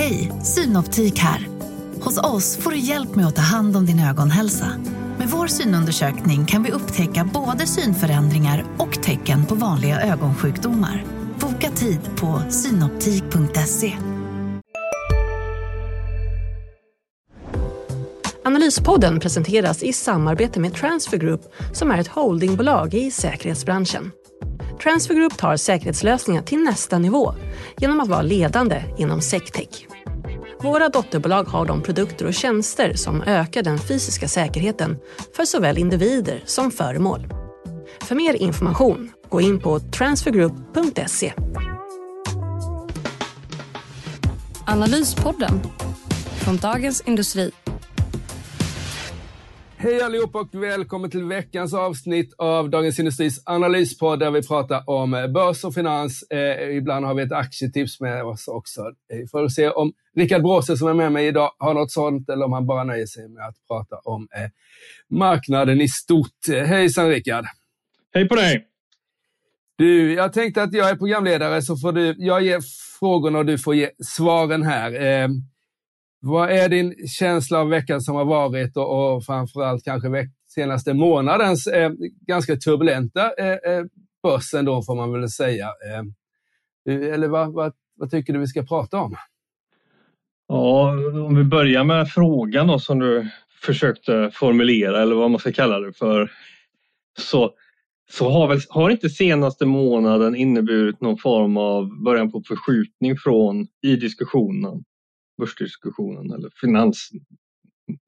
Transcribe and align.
Hej, 0.00 0.32
Synoptik 0.42 1.18
här. 1.18 1.48
Hos 2.00 2.18
oss 2.18 2.56
får 2.56 2.70
du 2.70 2.78
hjälp 2.78 3.14
med 3.14 3.26
att 3.26 3.36
ta 3.36 3.42
hand 3.42 3.76
om 3.76 3.86
din 3.86 4.00
ögonhälsa. 4.00 4.66
Med 5.18 5.28
vår 5.28 5.46
synundersökning 5.46 6.46
kan 6.46 6.62
vi 6.62 6.70
upptäcka 6.70 7.30
både 7.34 7.66
synförändringar 7.66 8.64
och 8.78 9.02
tecken 9.02 9.46
på 9.46 9.54
vanliga 9.54 10.00
ögonsjukdomar. 10.00 11.04
Boka 11.40 11.70
tid 11.70 12.00
på 12.16 12.42
synoptik.se. 12.50 13.92
Analyspodden 18.44 19.20
presenteras 19.20 19.82
i 19.82 19.92
samarbete 19.92 20.60
med 20.60 20.74
Transfer 20.74 21.18
Group 21.18 21.42
som 21.72 21.90
är 21.90 21.98
ett 21.98 22.08
holdingbolag 22.08 22.94
i 22.94 23.10
säkerhetsbranschen. 23.10 24.10
Transfer 24.82 25.14
Group 25.14 25.36
tar 25.36 25.56
säkerhetslösningar 25.56 26.42
till 26.42 26.58
nästa 26.58 26.98
nivå 26.98 27.34
genom 27.78 28.00
att 28.00 28.08
vara 28.08 28.22
ledande 28.22 28.82
inom 28.98 29.20
sectech. 29.20 29.89
Våra 30.62 30.88
dotterbolag 30.88 31.44
har 31.44 31.66
de 31.66 31.82
produkter 31.82 32.26
och 32.26 32.34
tjänster 32.34 32.94
som 32.94 33.22
ökar 33.22 33.62
den 33.62 33.78
fysiska 33.78 34.28
säkerheten 34.28 34.98
för 35.36 35.44
såväl 35.44 35.78
individer 35.78 36.42
som 36.46 36.70
föremål. 36.70 37.26
För 38.00 38.14
mer 38.14 38.34
information, 38.34 39.10
gå 39.28 39.40
in 39.40 39.60
på 39.60 39.80
transfergroup.se. 39.80 41.32
Analyspodden 44.66 45.60
från 46.44 46.56
Dagens 46.56 47.00
Industri. 47.00 47.50
Hej 49.82 50.02
allihop 50.02 50.34
och 50.34 50.48
välkommen 50.52 51.10
till 51.10 51.24
veckans 51.24 51.74
avsnitt 51.74 52.34
av 52.38 52.70
Dagens 52.70 52.98
Industris 52.98 53.42
analyspodd 53.44 54.18
där 54.18 54.30
vi 54.30 54.42
pratar 54.42 54.90
om 54.90 55.10
börs 55.10 55.64
och 55.64 55.74
finans. 55.74 56.22
Eh, 56.22 56.76
ibland 56.76 57.06
har 57.06 57.14
vi 57.14 57.22
ett 57.22 57.32
aktietips 57.32 58.00
med 58.00 58.24
oss 58.24 58.48
också. 58.48 58.82
Vi 59.08 59.26
får 59.26 59.48
se 59.48 59.70
om 59.70 59.92
Rickard 60.16 60.42
Bråse 60.42 60.76
som 60.76 60.88
är 60.88 60.94
med 60.94 61.12
mig 61.12 61.26
idag 61.26 61.50
har 61.58 61.74
något 61.74 61.92
sånt 61.92 62.28
eller 62.28 62.44
om 62.44 62.52
han 62.52 62.66
bara 62.66 62.84
nöjer 62.84 63.06
sig 63.06 63.28
med 63.28 63.46
att 63.46 63.56
prata 63.68 63.96
om 63.96 64.28
eh, 64.36 64.50
marknaden 65.18 65.80
i 65.80 65.88
stort. 65.88 66.48
Hejsan 66.66 67.08
Rickard! 67.08 67.44
Hej 68.14 68.28
på 68.28 68.34
dig! 68.34 68.66
Du, 69.76 70.14
jag 70.14 70.32
tänkte 70.32 70.62
att 70.62 70.72
jag 70.72 70.90
är 70.90 70.96
programledare 70.96 71.62
så 71.62 71.76
får 71.76 71.92
du, 71.92 72.14
jag 72.18 72.42
ger 72.42 72.60
frågorna 72.98 73.38
och 73.38 73.46
du 73.46 73.58
får 73.58 73.74
ge 73.74 73.90
svaren 74.04 74.62
här. 74.62 74.92
Vad 76.22 76.50
är 76.50 76.68
din 76.68 77.08
känsla 77.08 77.58
av 77.58 77.68
veckan 77.68 78.00
som 78.00 78.16
har 78.16 78.24
varit 78.24 78.76
och, 78.76 79.14
och 79.14 79.24
framförallt 79.24 79.84
kanske 79.84 80.08
veck, 80.08 80.28
senaste 80.48 80.94
månadens 80.94 81.66
eh, 81.66 81.90
ganska 82.26 82.56
turbulenta 82.56 83.32
eh, 83.38 83.72
eh 83.72 83.84
börsen 84.22 84.64
då 84.64 84.82
får 84.82 84.94
man 84.94 85.12
väl 85.12 85.30
säga. 85.30 85.66
Eh, 85.66 86.94
eh, 86.94 87.14
eller 87.14 87.28
vad, 87.28 87.52
vad, 87.52 87.72
vad, 87.96 88.10
tycker 88.10 88.32
du 88.32 88.38
vi 88.38 88.46
ska 88.46 88.62
prata 88.62 88.98
om? 88.98 89.16
Ja, 90.48 90.90
om 91.26 91.36
vi 91.36 91.44
börjar 91.44 91.84
med 91.84 92.08
frågan 92.08 92.66
då 92.66 92.78
som 92.78 92.98
du 92.98 93.30
försökte 93.62 94.30
formulera 94.32 95.02
eller 95.02 95.14
vad 95.14 95.30
man 95.30 95.40
ska 95.40 95.52
kalla 95.52 95.80
det 95.80 95.92
för. 95.92 96.30
Så, 97.18 97.50
så 98.10 98.30
har, 98.30 98.48
väl, 98.48 98.58
har 98.68 98.90
inte 98.90 99.08
senaste 99.08 99.66
månaden 99.66 100.36
inneburit 100.36 101.00
någon 101.00 101.18
form 101.18 101.56
av 101.56 102.02
början 102.04 102.32
på 102.32 102.42
förskjutning 102.42 103.16
från 103.16 103.66
i 103.82 103.96
diskussionen 103.96 104.84
börsdiskussionen 105.40 106.32
eller 106.32 106.50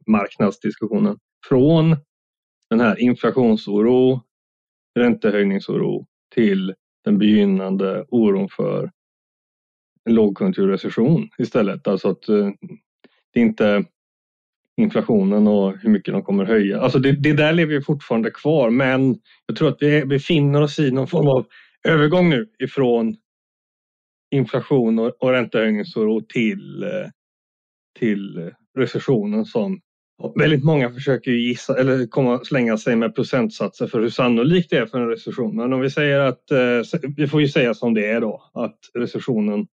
finansmarknadsdiskussionen 0.07 1.19
från 1.49 1.97
den 2.71 2.81
här 2.81 3.01
inflationsoro, 3.01 4.21
räntehöjningsoro 4.99 6.07
till 6.35 6.75
den 7.05 7.19
begynnande 7.19 8.05
oron 8.09 8.49
för 8.49 8.91
en 10.05 10.15
lågkonjunkturrecession 10.15 11.29
istället. 11.39 11.89
Alltså 11.89 12.09
att 12.09 12.29
eh, 12.29 12.51
det 13.33 13.41
är 13.41 13.45
inte 13.45 13.85
inflationen 14.77 15.47
och 15.47 15.79
hur 15.79 15.91
mycket 15.91 16.15
de 16.15 16.23
kommer 16.23 16.45
höja. 16.45 16.81
Alltså 16.81 16.99
det, 16.99 17.13
det 17.13 17.33
där 17.33 17.53
lever 17.53 17.73
ju 17.73 17.83
fortfarande 17.83 18.31
kvar 18.31 18.71
men 18.71 19.19
jag 19.47 19.57
tror 19.57 19.69
att 19.69 19.83
vi 19.83 20.05
befinner 20.05 20.63
oss 20.63 20.79
i 20.79 20.91
någon 20.91 21.07
form 21.07 21.29
av 21.29 21.47
övergång 21.89 22.31
nu 22.31 22.49
ifrån 22.59 23.17
inflation 24.31 24.99
och, 24.99 25.23
och 25.23 25.31
räntehöjningsoro 25.31 26.21
till 26.21 26.83
eh, 26.83 26.89
till 27.99 28.51
recessionen 28.79 29.45
som 29.45 29.81
väldigt 30.39 30.65
många 30.65 30.91
försöker 30.91 31.31
gissa 31.31 31.79
eller 31.79 32.07
komma, 32.07 32.41
slänga 32.45 32.79
sig 32.79 32.97
med 32.97 33.15
procentsatser 33.15 33.87
för 33.87 34.01
hur 34.01 34.11
sannolikt 34.11 34.71
det 34.71 34.77
är 34.77 34.87
för 34.87 34.99
en 34.99 35.09
recession. 35.09 35.57
Men 35.57 35.73
om 35.73 35.81
vi 35.81 35.91
säger 35.91 36.19
att, 36.21 36.51
eh, 36.51 37.01
vi 37.17 37.29
får 37.29 37.41
ju 37.41 37.49
säga 37.49 37.75
som 37.75 37.95
det 37.95 38.07
är 38.07 38.21
då, 38.21 38.51
att 38.55 38.79
recessionen 38.95 39.67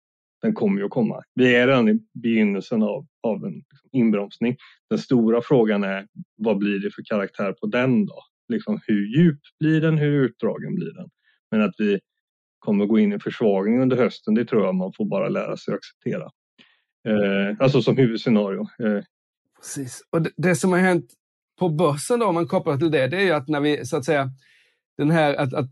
den 0.43 0.55
kommer 0.55 0.79
ju 0.79 0.85
att 0.85 0.91
komma. 0.91 1.23
Vi 1.35 1.55
är 1.55 1.67
redan 1.67 1.89
i 1.89 2.01
begynnelsen 2.15 2.83
av, 2.83 3.07
av 3.23 3.45
en 3.45 3.63
inbromsning. 3.93 4.57
Den 4.91 4.99
stora 4.99 5.41
frågan 5.43 5.85
är 5.85 6.07
vad 6.37 6.59
blir 6.59 6.79
det 6.79 6.91
för 6.91 7.03
karaktär 7.05 7.53
på 7.53 7.67
den 7.67 8.07
då? 8.07 8.23
Liksom 8.49 8.81
hur 8.87 9.17
djup 9.17 9.41
blir 9.61 9.81
den? 9.81 9.99
Hur 9.99 10.25
utdragen 10.25 10.75
blir 10.75 10.95
den? 10.95 11.09
Men 11.51 11.63
att 11.63 11.75
vi 11.79 11.99
kommer 12.59 12.87
gå 12.87 12.99
in 12.99 13.13
i 13.13 13.19
försvagning 13.19 13.83
under 13.83 13.97
hösten, 13.97 14.35
det 14.35 14.45
tror 14.45 14.65
jag 14.65 14.75
man 14.75 14.93
får 14.93 15.05
bara 15.05 15.29
lära 15.29 15.57
sig 15.57 15.75
att 15.75 15.79
acceptera. 15.79 16.31
Eh, 17.07 17.57
alltså 17.59 17.83
som 17.83 17.97
huvudscenario. 17.97 18.61
Eh. 18.61 19.03
Precis. 19.61 20.03
Och 20.11 20.23
det, 20.23 20.31
det, 20.37 20.57
som 20.57 20.73
har 20.73 20.79
hänt 20.79 21.07
på 21.59 21.69
börsen 21.69 22.19
då, 22.19 22.27
om 22.27 22.35
man 22.35 22.49
kopplar 22.49 22.77
till 22.77 22.91
det, 22.91 23.07
det 23.07 23.17
är 23.17 23.25
ju 23.25 23.33
att 23.33 23.49
när 23.49 23.61
vi 23.61 23.87
så 23.87 23.97
att 23.97 24.05
säga, 24.05 24.31
den 24.99 25.11
här 25.11 25.35
att, 25.35 25.55
att 25.55 25.71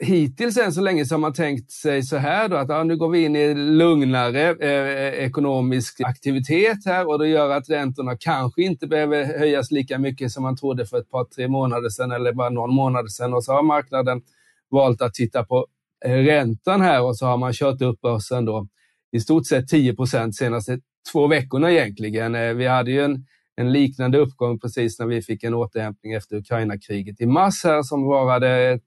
hittills 0.00 0.56
än 0.58 0.72
så 0.72 0.80
länge 0.80 1.04
så 1.04 1.14
har 1.14 1.20
man 1.20 1.32
tänkt 1.32 1.70
sig 1.70 2.02
så 2.02 2.16
här 2.16 2.48
då 2.48 2.56
att 2.56 2.68
ja, 2.68 2.84
nu 2.84 2.96
går 2.96 3.08
vi 3.08 3.24
in 3.24 3.36
i 3.36 3.54
lugnare 3.54 4.50
eh, 4.50 5.24
ekonomisk 5.24 6.00
aktivitet 6.00 6.78
här 6.84 7.08
och 7.08 7.18
det 7.18 7.28
gör 7.28 7.50
att 7.50 7.70
räntorna 7.70 8.16
kanske 8.20 8.62
inte 8.62 8.86
behöver 8.86 9.24
höjas 9.24 9.70
lika 9.70 9.98
mycket 9.98 10.30
som 10.32 10.42
man 10.42 10.56
trodde 10.56 10.86
för 10.86 10.98
ett 10.98 11.10
par, 11.10 11.24
tre 11.24 11.48
månader 11.48 11.88
sedan 11.88 12.12
eller 12.12 12.32
bara 12.32 12.50
någon 12.50 12.74
månad 12.74 13.10
sedan 13.10 13.34
och 13.34 13.44
så 13.44 13.52
har 13.52 13.62
marknaden 13.62 14.22
valt 14.70 15.02
att 15.02 15.14
titta 15.14 15.44
på 15.44 15.66
eh, 16.04 16.12
räntan 16.12 16.80
här 16.80 17.02
och 17.02 17.16
så 17.16 17.26
har 17.26 17.36
man 17.36 17.52
kört 17.52 17.82
upp 17.82 18.00
börsen 18.00 18.44
då 18.44 18.68
i 19.12 19.20
stort 19.20 19.46
sett 19.46 19.68
10 19.68 19.94
procent 19.94 20.36
senaste 20.36 20.78
två 21.12 21.26
veckorna 21.26 21.70
egentligen. 21.70 22.34
Eh, 22.34 22.54
vi 22.54 22.66
hade 22.66 22.90
ju 22.90 23.04
en, 23.04 23.26
en 23.56 23.72
liknande 23.72 24.18
uppgång 24.18 24.60
precis 24.60 24.98
när 24.98 25.06
vi 25.06 25.22
fick 25.22 25.44
en 25.44 25.54
återhämtning 25.54 26.12
efter 26.12 26.36
Ukraina-kriget 26.36 27.20
i 27.20 27.26
mars 27.26 27.64
här 27.64 27.82
som 27.82 28.06
varade 28.06 28.48
ett 28.48 28.82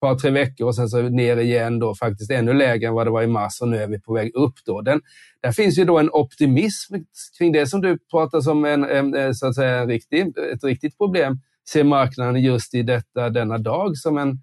par, 0.00 0.14
tre 0.14 0.30
veckor 0.30 0.66
och 0.66 0.74
sen 0.74 0.88
så 0.88 1.02
ner 1.02 1.36
igen 1.36 1.78
då 1.78 1.94
faktiskt 1.94 2.30
ännu 2.30 2.52
lägre 2.52 2.88
än 2.88 2.94
vad 2.94 3.06
det 3.06 3.10
var 3.10 3.22
i 3.22 3.26
mars 3.26 3.60
och 3.60 3.68
nu 3.68 3.76
är 3.76 3.86
vi 3.86 4.00
på 4.00 4.12
väg 4.14 4.34
upp 4.34 4.54
då. 4.66 4.80
Den, 4.80 5.00
där 5.40 5.52
finns 5.52 5.78
ju 5.78 5.84
då 5.84 5.98
en 5.98 6.10
optimism 6.10 6.94
kring 7.38 7.52
det 7.52 7.66
som 7.66 7.80
du 7.80 7.98
pratar 8.10 8.40
som 8.40 8.64
en, 8.64 8.84
en, 8.84 9.14
eh, 9.14 9.32
så 9.32 9.46
att 9.46 9.54
säga, 9.54 9.76
en 9.76 9.88
riktig, 9.88 10.38
ett 10.52 10.64
riktigt 10.64 10.98
problem 10.98 11.40
ser 11.68 11.84
marknaden 11.84 12.42
just 12.42 12.74
i 12.74 12.82
detta, 12.82 13.30
denna 13.30 13.58
dag 13.58 13.96
som 13.96 14.18
en, 14.18 14.38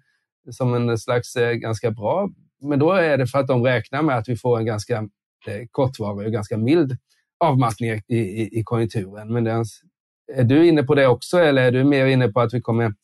som 0.50 0.74
en 0.74 0.98
slags 0.98 1.36
eh, 1.36 1.52
ganska 1.52 1.90
bra 1.90 2.28
men 2.60 2.78
då 2.78 2.92
är 2.92 3.18
det 3.18 3.26
för 3.26 3.38
att 3.38 3.46
de 3.46 3.64
räknar 3.64 4.02
med 4.02 4.18
att 4.18 4.28
vi 4.28 4.36
får 4.36 4.58
en 4.58 4.66
ganska 4.66 5.08
Eh, 5.46 5.66
kortvarig 5.70 6.26
och 6.26 6.32
ganska 6.32 6.56
mild 6.56 6.96
avmattning 7.40 7.90
i, 7.90 8.16
i, 8.16 8.60
i 8.60 8.64
konjunkturen. 8.64 9.32
Men 9.32 9.44
den, 9.44 9.64
är 10.32 10.44
du 10.44 10.68
inne 10.68 10.82
på 10.82 10.94
det 10.94 11.06
också 11.06 11.38
eller 11.38 11.62
är 11.62 11.72
du 11.72 11.84
mer 11.84 12.06
inne 12.06 12.28
på 12.28 12.40
att 12.40 12.54
vi 12.54 12.60
kommer 12.60 12.94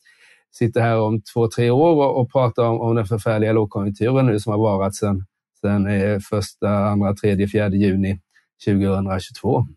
sitta 0.51 0.81
här 0.81 0.99
om 0.99 1.21
två, 1.21 1.47
tre 1.47 1.69
år 1.69 1.95
och, 1.95 2.21
och 2.21 2.31
prata 2.31 2.69
om, 2.69 2.81
om 2.81 2.95
den 2.95 3.05
förfärliga 3.05 3.51
lågkonjunkturen 3.51 4.25
nu 4.25 4.39
som 4.39 4.51
har 4.51 4.59
varat 4.59 4.95
sedan, 4.95 5.25
sen, 5.61 5.87
eh, 5.87 6.19
första, 6.19 6.69
andra, 6.69 7.15
tredje, 7.15 7.47
fjärde 7.47 7.77
juni 7.77 8.19
2022? 8.65 9.67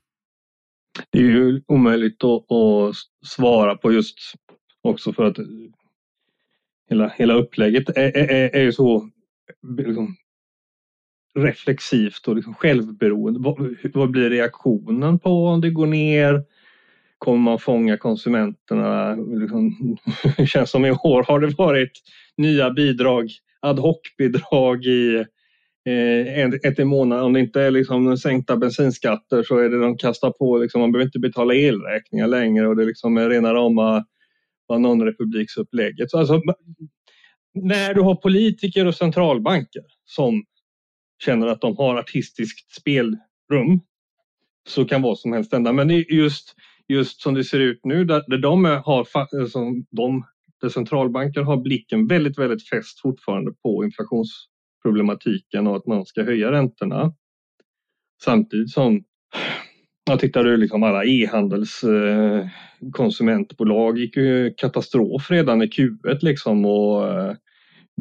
Det 1.10 1.18
är 1.18 1.22
ju 1.22 1.62
omöjligt 1.66 2.24
att, 2.24 2.52
att 2.52 2.94
svara 3.26 3.76
på 3.76 3.92
just 3.92 4.18
också 4.82 5.12
för 5.12 5.24
att 5.24 5.36
hela, 6.90 7.08
hela 7.08 7.34
upplägget 7.34 7.88
är, 7.88 8.16
är, 8.16 8.56
är 8.56 8.62
ju 8.62 8.72
så 8.72 9.10
liksom, 9.86 10.16
reflexivt 11.38 12.28
och 12.28 12.36
liksom 12.36 12.54
självberoende. 12.54 13.40
Vad, 13.40 13.76
vad, 13.94 14.10
blir 14.10 14.30
reaktionen 14.30 15.18
på 15.18 15.46
om 15.46 15.60
det 15.60 15.70
går 15.70 15.86
ner? 15.86 16.44
Kommer 17.18 17.38
man 17.38 17.58
fånga 17.58 17.96
konsumenterna? 17.96 19.14
Liksom, 19.14 19.96
det 20.36 20.46
känns 20.46 20.70
som 20.70 20.84
i 20.84 20.90
år 20.90 21.22
har 21.28 21.40
det 21.40 21.46
varit 21.58 21.92
nya 22.36 22.70
bidrag, 22.70 23.30
ad 23.60 23.80
hoc-bidrag 23.80 24.84
i 24.84 25.24
eh, 25.84 26.44
ett 26.44 26.78
i 26.78 26.84
månaden. 26.84 27.24
Om 27.24 27.32
det 27.32 27.40
inte 27.40 27.62
är 27.62 27.70
liksom 27.70 28.16
sänkta 28.16 28.56
bensinskatter 28.56 29.42
så 29.42 29.58
är 29.58 29.68
det 29.68 29.80
de 29.80 29.96
kastar 29.96 30.30
på, 30.30 30.58
liksom, 30.58 30.80
man 30.80 30.92
behöver 30.92 31.06
inte 31.06 31.18
betala 31.18 31.54
elräkningar 31.54 32.26
längre 32.26 32.68
och 32.68 32.76
det 32.76 32.84
liksom 32.84 33.16
är 33.16 33.28
rena 33.30 33.54
rama 33.54 34.04
bananrepubliksupplägget. 34.68 36.10
Så 36.10 36.18
alltså, 36.18 36.42
när 37.54 37.94
du 37.94 38.00
har 38.00 38.14
politiker 38.14 38.86
och 38.86 38.94
centralbanker 38.94 39.82
som 40.04 40.44
känner 41.24 41.46
att 41.46 41.60
de 41.60 41.76
har 41.76 41.96
artistiskt 41.96 42.74
spelrum 42.74 43.80
så 44.68 44.84
kan 44.84 45.02
vad 45.02 45.18
som 45.18 45.32
helst 45.32 45.52
hända. 45.52 45.72
Men 45.72 45.90
just, 45.90 46.54
just 46.88 47.20
som 47.20 47.34
det 47.34 47.44
ser 47.44 47.60
ut 47.60 47.80
nu 47.84 48.04
där, 48.04 48.24
där 48.26 48.38
de 48.38 48.64
har, 48.64 49.46
som 49.46 49.86
de, 49.90 50.24
där 50.60 50.68
centralbanker 50.68 51.42
har 51.42 51.56
blicken 51.56 52.06
väldigt, 52.06 52.38
väldigt 52.38 52.68
fäst 52.68 53.00
fortfarande 53.00 53.52
på 53.62 53.84
inflationsproblematiken 53.84 55.66
och 55.66 55.76
att 55.76 55.86
man 55.86 56.06
ska 56.06 56.22
höja 56.22 56.52
räntorna 56.52 57.12
Samtidigt 58.22 58.70
som 58.70 59.04
jag 60.04 60.20
tittar 60.20 60.44
du 60.44 60.56
liksom 60.56 60.82
alla 60.82 61.04
e-handelskonsumentbolag. 61.04 63.96
eh, 63.96 64.00
gick 64.00 64.16
ju 64.16 64.54
katastrof 64.56 65.30
redan 65.30 65.62
i 65.62 65.66
Q1 65.66 66.18
liksom 66.20 66.64
och 66.64 67.08
eh, 67.08 67.34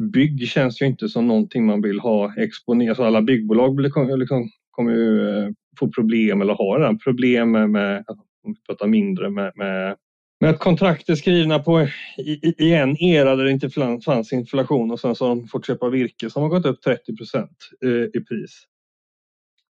bygg 0.00 0.48
känns 0.48 0.82
ju 0.82 0.86
inte 0.86 1.08
som 1.08 1.28
någonting 1.28 1.66
man 1.66 1.82
vill 1.82 2.00
ha 2.00 2.34
exponerat. 2.36 2.88
Alltså 2.88 3.04
alla 3.04 3.22
byggbolag 3.22 3.80
liksom, 3.80 4.50
kommer 4.70 4.92
ju 4.92 5.28
eh, 5.28 5.50
få 5.78 5.88
problem 5.88 6.40
eller 6.40 6.54
har 6.54 6.78
redan 6.78 6.98
problem 6.98 7.50
med, 7.50 7.96
alltså, 8.06 8.24
om 8.44 8.52
vi 8.52 8.60
pratar 8.66 8.86
mindre 8.86 9.30
med, 9.30 9.52
med, 9.56 9.96
med 10.40 10.50
att 10.50 10.58
kontrakt 10.58 11.08
är 11.08 11.14
skrivna 11.14 11.58
på 11.58 11.80
i, 12.18 12.54
i 12.58 12.74
en 12.74 13.02
era 13.02 13.36
där 13.36 13.44
det 13.44 13.50
inte 13.50 13.70
fanns 14.04 14.32
inflation 14.32 14.90
och 14.90 15.00
sen 15.00 15.14
så 15.14 15.28
har 15.28 15.36
de 15.36 15.48
fått 15.48 15.66
köpa 15.66 15.88
virke 15.88 16.30
som 16.30 16.42
har 16.42 16.50
gått 16.50 16.66
upp 16.66 16.82
30 16.82 17.16
procent 17.16 17.56
eh, 17.84 18.20
i 18.20 18.24
pris. 18.28 18.62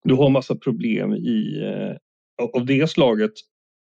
Du 0.03 0.13
har 0.13 0.29
massa 0.29 0.55
problem 0.55 1.13
i, 1.13 1.63
eh, 1.63 1.95
av 2.55 2.65
det 2.65 2.89
slaget 2.89 3.33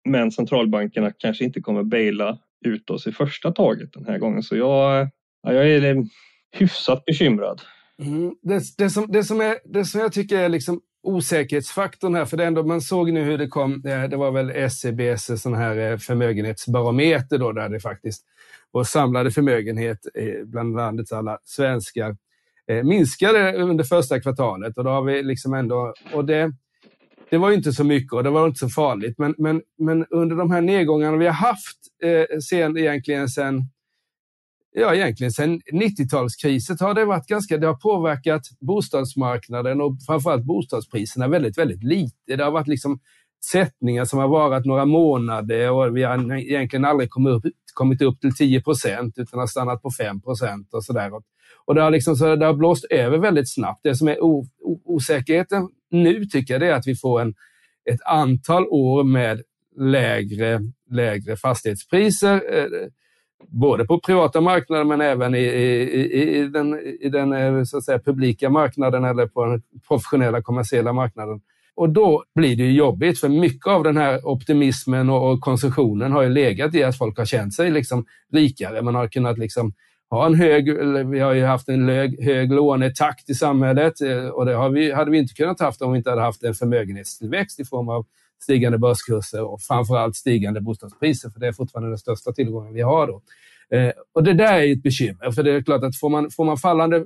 men 0.10 0.32
centralbankerna 0.32 1.12
kanske 1.18 1.44
inte 1.44 1.62
kommer 1.62 1.84
baila 1.84 2.40
ut 2.66 2.90
oss 2.90 3.08
i 3.08 3.12
första 3.12 3.52
taget 3.52 3.94
den 3.94 4.06
här 4.06 4.18
gången. 4.18 4.44
Så 4.44 4.56
jag, 4.56 5.02
eh, 5.02 5.08
jag 5.42 5.70
är 5.70 5.82
liksom 5.82 6.10
hyfsat 6.52 7.06
bekymrad. 7.06 7.62
Mm. 8.02 8.36
Det, 8.42 8.64
det, 8.78 8.90
som, 8.90 9.12
det, 9.12 9.24
som 9.24 9.42
är, 9.42 9.58
det 9.66 9.86
som 9.86 10.02
jag 10.02 10.14
tycker 10.14 10.38
är 10.38 10.50
liksom 10.50 10.82
osäkerhetsfaktorn 11.04 12.16
här, 12.16 12.26
för 12.26 12.38
det 12.38 12.46
ändå, 12.46 12.64
man 12.64 12.82
såg 12.82 13.12
nu 13.14 13.24
hur 13.24 13.38
det 13.38 13.48
kom, 13.48 13.84
eh, 13.86 14.04
det 14.04 14.18
var 14.18 14.32
väl 14.32 14.50
SCBs 14.50 15.30
eh, 15.30 15.36
sån 15.36 15.54
här 15.54 15.78
eh, 15.78 15.98
förmögenhetsbarometer 15.98 17.38
då, 17.38 17.52
där 17.52 17.70
det 17.70 17.80
faktiskt 17.80 18.26
vår 18.72 18.84
samlade 18.84 19.32
förmögenhet 19.32 20.00
bland 20.46 20.76
landets 20.76 21.12
alla 21.12 21.38
svenskar 21.44 22.18
minskade 22.84 23.54
under 23.54 23.84
första 23.84 24.20
kvartalet. 24.20 24.78
Och 24.78 24.84
då 24.84 24.90
har 24.90 25.04
vi 25.04 25.24
liksom 25.24 25.54
ändå, 25.54 25.94
och 26.14 26.26
det, 26.26 26.52
det 27.30 27.38
var 27.38 27.52
inte 27.52 27.72
så 27.72 27.84
mycket 27.84 28.14
och 28.14 28.24
det 28.24 28.30
var 28.30 28.48
inte 28.48 28.60
så 28.60 28.70
farligt. 28.70 29.18
Men, 29.18 29.36
men, 29.38 29.62
men 29.78 30.06
under 30.10 30.36
de 30.36 30.52
här 30.52 30.62
nedgångarna 30.62 31.18
vi 31.18 31.26
har 31.26 31.34
haft 31.34 31.78
eh, 32.04 32.40
sen, 32.40 32.78
egentligen 32.78 33.30
sen 33.30 33.64
Ja, 34.72 34.96
egentligen 34.96 35.32
sen 35.32 35.62
90-talskrisen 35.62 36.84
har 36.84 36.94
det 36.94 37.06
varit 37.06 37.28
ganska, 37.28 37.58
det 37.58 37.68
har 37.68 37.76
påverkat 37.76 38.42
bostadsmarknaden 38.60 39.82
och 39.82 39.98
framförallt 40.08 40.44
bostadspriserna 40.44 41.28
väldigt, 41.28 41.58
väldigt 41.58 41.84
lite. 41.84 42.36
Det 42.36 42.44
har 42.44 42.52
varit 42.52 42.68
liksom 42.68 43.00
sättningar 43.52 44.06
som 44.06 44.20
har 44.20 44.28
varit 44.28 44.66
några 44.66 44.86
månader 44.86 45.72
och 45.72 45.98
vi 45.98 46.04
har 46.04 46.34
egentligen 46.34 46.86
aldrig 46.86 47.10
kommit 47.10 47.34
upp, 47.34 47.54
kommit 47.74 48.02
upp 48.02 48.22
till 48.22 48.36
10 48.36 48.62
procent 48.62 49.18
utan 49.18 49.40
har 49.40 49.48
stannat 49.48 49.82
på 49.82 49.92
5 49.92 50.22
procent 50.22 50.74
och 50.74 50.86
sådär. 50.86 51.12
Och 51.66 51.76
det 51.76 51.82
har, 51.82 51.92
liksom, 51.92 52.16
så 52.16 52.36
det 52.36 52.46
har 52.46 52.54
blåst 52.54 52.86
över 52.90 53.18
väldigt 53.18 53.54
snabbt. 53.54 53.80
Det 53.84 53.96
som 53.96 54.08
är 54.08 54.24
o, 54.24 54.46
o, 54.64 54.82
osäkerheten 54.86 55.70
nu 55.92 56.26
tycker 56.26 56.54
jag 56.54 56.62
det 56.62 56.68
är 56.68 56.74
att 56.74 56.88
vi 56.88 56.96
får 56.96 57.22
en, 57.22 57.34
ett 57.90 58.02
antal 58.06 58.68
år 58.68 59.04
med 59.04 59.42
lägre, 59.78 60.60
lägre 60.90 61.38
fastighetspriser. 61.38 62.58
Eh, 62.58 62.88
Både 63.48 63.86
på 63.86 64.00
privata 64.00 64.42
marknaden, 64.42 64.88
men 64.88 65.02
även 65.02 65.36
i, 65.36 65.40
i, 65.40 66.40
i 66.40 66.48
den, 66.48 66.80
i 67.02 67.10
den 67.10 67.34
eh, 67.34 67.64
så 67.64 67.78
att 67.78 67.86
säga, 67.86 68.00
publika 68.00 68.50
marknaden 68.50 69.06
eller 69.06 69.28
på 69.28 69.46
den 69.46 69.62
professionella 69.88 70.42
kommersiella 70.42 70.94
marknaden. 70.94 71.42
Och 71.76 71.90
då 71.90 72.24
blir 72.36 72.56
det 72.56 72.72
jobbigt, 72.72 73.20
för 73.20 73.30
mycket 73.30 73.68
av 73.68 73.84
den 73.84 73.98
här 73.98 74.28
optimismen 74.28 75.10
och, 75.10 75.32
och 75.32 75.42
konsumtionen 75.42 76.12
har 76.12 76.22
ju 76.22 76.30
legat 76.30 76.76
i 76.76 76.84
att 76.84 76.98
folk 76.98 77.18
har 77.18 77.26
känt 77.26 77.54
sig 77.54 77.72
liksom 77.72 78.06
rikare. 78.34 78.82
Man 78.82 78.96
har 78.96 79.08
kunnat 79.08 79.38
liksom 79.38 79.74
ha 80.10 80.26
en 80.26 80.36
hög, 80.36 80.78
vi 81.08 81.20
har 81.20 81.34
ju 81.34 81.46
haft 81.46 81.70
en 81.70 81.90
hög, 81.90 82.24
hög 82.24 82.52
lånetakt 82.52 83.30
i 83.30 83.34
samhället 83.34 84.02
eh, 84.02 84.26
och 84.26 84.46
det 84.46 84.54
har 84.54 84.70
vi, 84.70 84.92
hade 84.92 85.12
vi 85.12 85.18
inte 85.18 85.34
kunnat 85.34 85.60
haft 85.60 85.82
om 85.82 85.92
vi 85.92 85.98
inte 85.98 86.10
hade 86.10 86.22
haft 86.22 86.44
en 86.44 86.54
förmögenhetstillväxt 86.54 87.60
i 87.60 87.66
form 87.66 87.90
av 87.90 88.06
stigande 88.40 88.78
börskurser 88.78 89.44
och 89.44 89.62
framförallt 89.62 90.16
stigande 90.16 90.62
bostadspriser, 90.62 91.30
för 91.30 91.40
det 91.40 91.48
är 91.48 91.52
fortfarande 91.52 91.90
den 91.90 91.98
största 91.98 92.32
tillgången 92.32 92.74
vi 92.74 92.82
har. 92.82 93.08
Då. 93.08 93.22
Eh, 93.78 93.92
och 94.14 94.24
det 94.24 94.34
där 94.34 94.54
är 94.54 94.74
ett 94.74 94.84
bekymmer, 94.84 95.32
för 95.32 95.44
det 95.44 95.54
är 95.54 95.62
klart 95.62 95.84
att 95.84 96.00
får 96.00 96.10
man, 96.10 96.32
får 96.32 96.46
man 96.46 96.58
fallande 96.58 97.06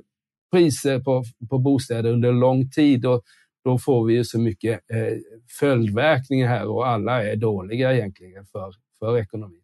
priser 0.52 1.00
på, 1.00 1.24
på 1.50 1.58
bostäder 1.58 2.12
under 2.12 2.32
lång 2.32 2.70
tid, 2.70 3.00
då, 3.00 3.22
då 3.64 3.78
får 3.78 4.04
vi 4.04 4.14
ju 4.14 4.24
så 4.24 4.40
mycket 4.40 4.72
eh, 4.72 5.18
följdverkningar 5.60 6.48
här 6.48 6.66
och 6.66 6.86
alla 6.86 7.24
är 7.24 7.36
dåliga 7.36 7.94
egentligen 7.94 8.46
för, 8.46 8.72
för 8.98 9.18
ekonomin. 9.18 9.60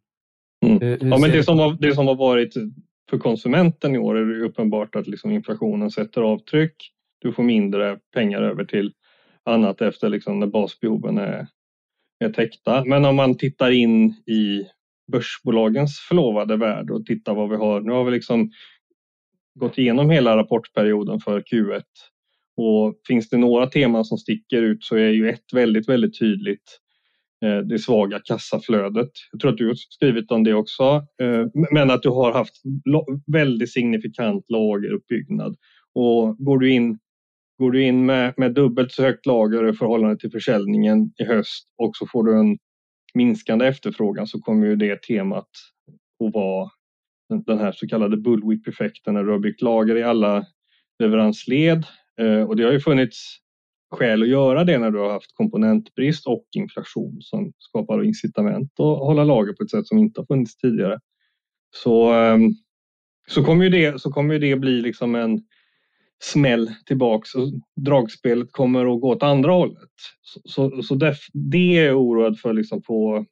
Mm. 0.66 1.10
Ja, 1.10 1.18
men 1.18 1.30
det 1.30 1.42
som, 1.42 1.58
har, 1.58 1.76
det 1.80 1.94
som 1.94 2.06
har 2.06 2.14
varit 2.14 2.54
för 3.10 3.18
konsumenten 3.18 3.94
i 3.94 3.98
år 3.98 4.16
är 4.16 4.24
det 4.24 4.44
uppenbart 4.44 4.96
att 4.96 5.06
liksom 5.06 5.30
inflationen 5.30 5.90
sätter 5.90 6.20
avtryck. 6.22 6.74
Du 7.18 7.32
får 7.32 7.42
mindre 7.42 7.98
pengar 8.14 8.42
över 8.42 8.64
till 8.64 8.92
annat 9.44 9.80
efter 9.80 10.08
liksom 10.08 10.40
när 10.40 10.46
basbehoven 10.46 11.18
är, 11.18 11.46
är 12.24 12.30
täckta. 12.30 12.84
Men 12.84 13.04
om 13.04 13.16
man 13.16 13.38
tittar 13.38 13.70
in 13.70 14.10
i 14.26 14.66
börsbolagens 15.12 15.98
förlovade 16.08 16.56
värld 16.56 16.90
och 16.90 17.06
tittar 17.06 17.34
vad 17.34 17.50
vi 17.50 17.56
har. 17.56 17.80
Nu 17.80 17.92
har 17.92 18.04
vi 18.04 18.10
liksom 18.10 18.50
gått 19.54 19.78
igenom 19.78 20.10
hela 20.10 20.36
rapportperioden 20.36 21.20
för 21.20 21.40
Q1 21.40 21.82
och 22.56 23.00
finns 23.06 23.28
det 23.28 23.36
några 23.36 23.66
teman 23.66 24.04
som 24.04 24.18
sticker 24.18 24.62
ut 24.62 24.84
så 24.84 24.96
är 24.96 25.08
ju 25.08 25.30
ett 25.30 25.52
väldigt, 25.52 25.88
väldigt 25.88 26.18
tydligt 26.18 26.78
eh, 27.44 27.58
det 27.58 27.78
svaga 27.78 28.20
kassaflödet. 28.24 29.10
Jag 29.32 29.40
tror 29.40 29.50
att 29.50 29.58
du 29.58 29.66
har 29.66 29.74
skrivit 29.74 30.30
om 30.30 30.44
det 30.44 30.54
också. 30.54 30.84
Eh, 31.22 31.46
men 31.72 31.90
att 31.90 32.02
du 32.02 32.08
har 32.08 32.32
haft 32.32 32.54
väldigt 33.32 33.72
signifikant 33.72 34.44
lageruppbyggnad. 34.50 35.56
Och 35.94 36.36
går 36.38 36.58
du 36.58 36.70
in, 36.70 36.98
går 37.60 37.70
du 37.70 37.82
in 37.82 38.06
med, 38.06 38.34
med 38.36 38.54
dubbelt 38.54 38.92
så 38.92 39.02
högt 39.02 39.26
lager 39.26 39.68
i 39.68 39.72
förhållande 39.72 40.16
till 40.16 40.30
försäljningen 40.30 41.12
i 41.18 41.24
höst 41.24 41.68
och 41.78 41.96
så 41.96 42.06
får 42.06 42.24
du 42.24 42.38
en 42.38 42.58
minskande 43.14 43.66
efterfrågan 43.66 44.26
så 44.26 44.40
kommer 44.40 44.66
ju 44.66 44.76
det 44.76 45.02
temat 45.02 45.48
att 46.24 46.34
vara 46.34 46.70
den 47.46 47.58
här 47.58 47.72
så 47.72 47.88
kallade 47.88 48.16
bullwhip-effekten 48.16 49.14
när 49.14 49.24
du 49.24 49.30
har 49.30 49.38
byggt 49.38 49.62
lager 49.62 49.96
i 49.96 50.02
alla 50.02 50.46
leveransled. 50.98 51.84
Eh, 52.20 52.42
och 52.42 52.56
det 52.56 52.64
har 52.64 52.72
ju 52.72 52.80
funnits 52.80 53.36
skäl 53.90 54.22
att 54.22 54.28
göra 54.28 54.64
det 54.64 54.78
när 54.78 54.90
du 54.90 54.98
har 54.98 55.12
haft 55.12 55.34
komponentbrist 55.34 56.26
och 56.26 56.46
inflation 56.56 57.16
som 57.20 57.52
skapar 57.58 58.04
incitament 58.04 58.72
att 58.72 58.98
hålla 58.98 59.24
lager 59.24 59.52
på 59.52 59.62
ett 59.62 59.70
sätt 59.70 59.86
som 59.86 59.98
inte 59.98 60.20
har 60.20 60.26
funnits 60.26 60.56
tidigare. 60.56 60.98
Så, 61.76 62.12
ehm, 62.12 62.50
så 63.28 63.44
kommer 63.44 63.64
ju 63.64 63.70
det, 63.70 64.00
så 64.00 64.10
kommer 64.10 64.34
ju 64.34 64.40
det 64.40 64.56
bli 64.56 64.80
liksom 64.80 65.14
en 65.14 65.42
smäll 66.22 66.74
tillbaks 66.86 67.34
och 67.34 67.48
dragspelet 67.76 68.52
kommer 68.52 68.94
att 68.94 69.00
gå 69.00 69.10
åt 69.10 69.22
andra 69.22 69.52
hållet. 69.52 69.90
Så, 70.22 70.40
så, 70.44 70.82
så 70.82 70.94
det, 70.94 71.16
det 71.32 71.78
är 71.78 71.86
jag 71.86 72.00
oroad 72.00 72.38
för 72.38 72.52
liksom 72.52 72.82
på, 72.82 73.26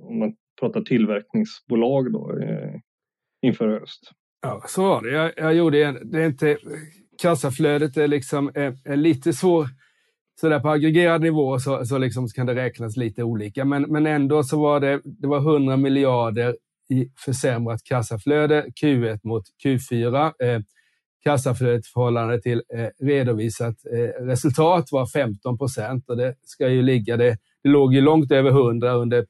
om 0.00 0.18
man 0.18 0.34
pratar 0.60 0.80
tillverkningsbolag 0.80 2.12
då, 2.12 2.38
eh, 2.38 2.74
inför 3.42 3.68
höst. 3.68 4.12
Ja, 4.42 4.62
så 4.68 4.82
var 4.82 5.02
det. 5.02 5.10
Jag, 5.10 5.32
jag 5.36 5.54
gjorde 5.54 5.84
en, 5.84 6.10
det 6.10 6.22
är 6.22 6.26
inte 6.26 6.58
kassaflödet 7.22 7.96
är, 7.96 8.08
liksom, 8.08 8.50
är, 8.54 8.78
är 8.84 8.96
lite 8.96 9.32
svår. 9.32 9.68
Så 10.40 10.48
där 10.48 10.60
på 10.60 10.68
aggregerad 10.70 11.20
nivå 11.20 11.58
så, 11.58 11.86
så, 11.86 11.98
liksom 11.98 12.28
kan 12.28 12.46
det 12.46 12.54
räknas 12.54 12.96
lite 12.96 13.22
olika, 13.22 13.64
men, 13.64 13.82
men 13.82 14.06
ändå 14.06 14.42
så 14.42 14.60
var 14.60 14.80
det, 14.80 15.00
det 15.04 15.26
var 15.26 15.38
100 15.38 15.76
miljarder 15.76 16.56
i 16.90 17.10
försämrat 17.24 17.80
kassaflöde 17.84 18.66
Q1 18.82 19.20
mot 19.22 19.42
Q4. 19.64 20.32
Eh, 20.42 20.60
kassaflödet 21.22 21.86
i 21.86 21.88
förhållande 21.94 22.40
till 22.40 22.62
eh, 22.74 23.06
redovisat 23.06 23.76
eh, 23.92 24.24
resultat 24.24 24.88
var 24.92 25.06
15 25.06 25.58
procent 25.58 26.08
och 26.08 26.16
det 26.16 26.34
ska 26.42 26.68
ju 26.68 26.82
ligga, 26.82 27.16
det, 27.16 27.38
det 27.62 27.68
låg 27.68 27.94
ju 27.94 28.00
långt 28.00 28.32
över 28.32 28.50
100 28.50 28.92
under 28.92 29.26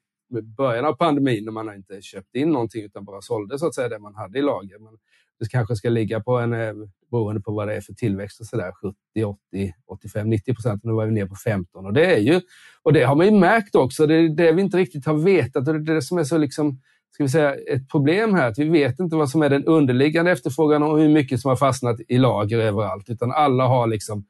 början 0.56 0.84
av 0.84 0.92
pandemin 0.92 1.44
när 1.44 1.52
man 1.52 1.74
inte 1.74 2.02
köpt 2.02 2.34
in 2.34 2.50
någonting 2.50 2.84
utan 2.84 3.04
bara 3.04 3.20
sålde 3.20 3.58
så 3.58 3.66
att 3.66 3.74
säga 3.74 3.88
det 3.88 3.98
man 3.98 4.14
hade 4.14 4.38
i 4.38 4.42
lager. 4.42 4.78
Men 4.78 4.92
det 5.38 5.48
kanske 5.48 5.76
ska 5.76 5.88
ligga 5.88 6.20
på 6.20 6.38
en, 6.38 6.52
eh, 6.52 6.72
beroende 7.10 7.40
på 7.40 7.52
vad 7.52 7.68
det 7.68 7.76
är 7.76 7.80
för 7.80 7.92
tillväxt, 7.92 8.40
och 8.40 8.46
så 8.46 8.56
där, 8.56 8.72
70, 8.72 9.24
80, 9.24 9.74
85, 9.86 10.30
90 10.30 10.54
procent. 10.54 10.84
Nu 10.84 10.92
var 10.92 11.06
vi 11.06 11.12
ner 11.12 11.26
på 11.26 11.34
15 11.34 11.86
och 11.86 11.92
det 11.92 12.14
är 12.14 12.18
ju, 12.18 12.40
och 12.82 12.92
det 12.92 13.02
har 13.02 13.16
man 13.16 13.26
ju 13.26 13.32
märkt 13.32 13.74
också. 13.74 14.06
Det 14.06 14.14
är 14.14 14.28
det 14.28 14.52
vi 14.52 14.62
inte 14.62 14.76
riktigt 14.76 15.06
har 15.06 15.14
vetat 15.14 15.68
och 15.68 15.74
det 15.74 15.92
är 15.92 15.94
det 15.94 16.02
som 16.02 16.18
är 16.18 16.24
så 16.24 16.38
liksom, 16.38 16.80
ska 17.10 17.24
vi 17.24 17.28
säga, 17.28 17.54
ett 17.54 17.88
problem 17.88 18.34
här. 18.34 18.48
Att 18.48 18.58
vi 18.58 18.68
vet 18.68 19.00
inte 19.00 19.16
vad 19.16 19.30
som 19.30 19.42
är 19.42 19.48
den 19.50 19.64
underliggande 19.64 20.30
efterfrågan 20.30 20.82
och 20.82 20.98
hur 20.98 21.08
mycket 21.08 21.40
som 21.40 21.48
har 21.48 21.56
fastnat 21.56 22.00
i 22.08 22.18
lager 22.18 22.58
överallt, 22.58 23.10
utan 23.10 23.32
alla 23.32 23.66
har 23.66 23.86
liksom 23.86 24.24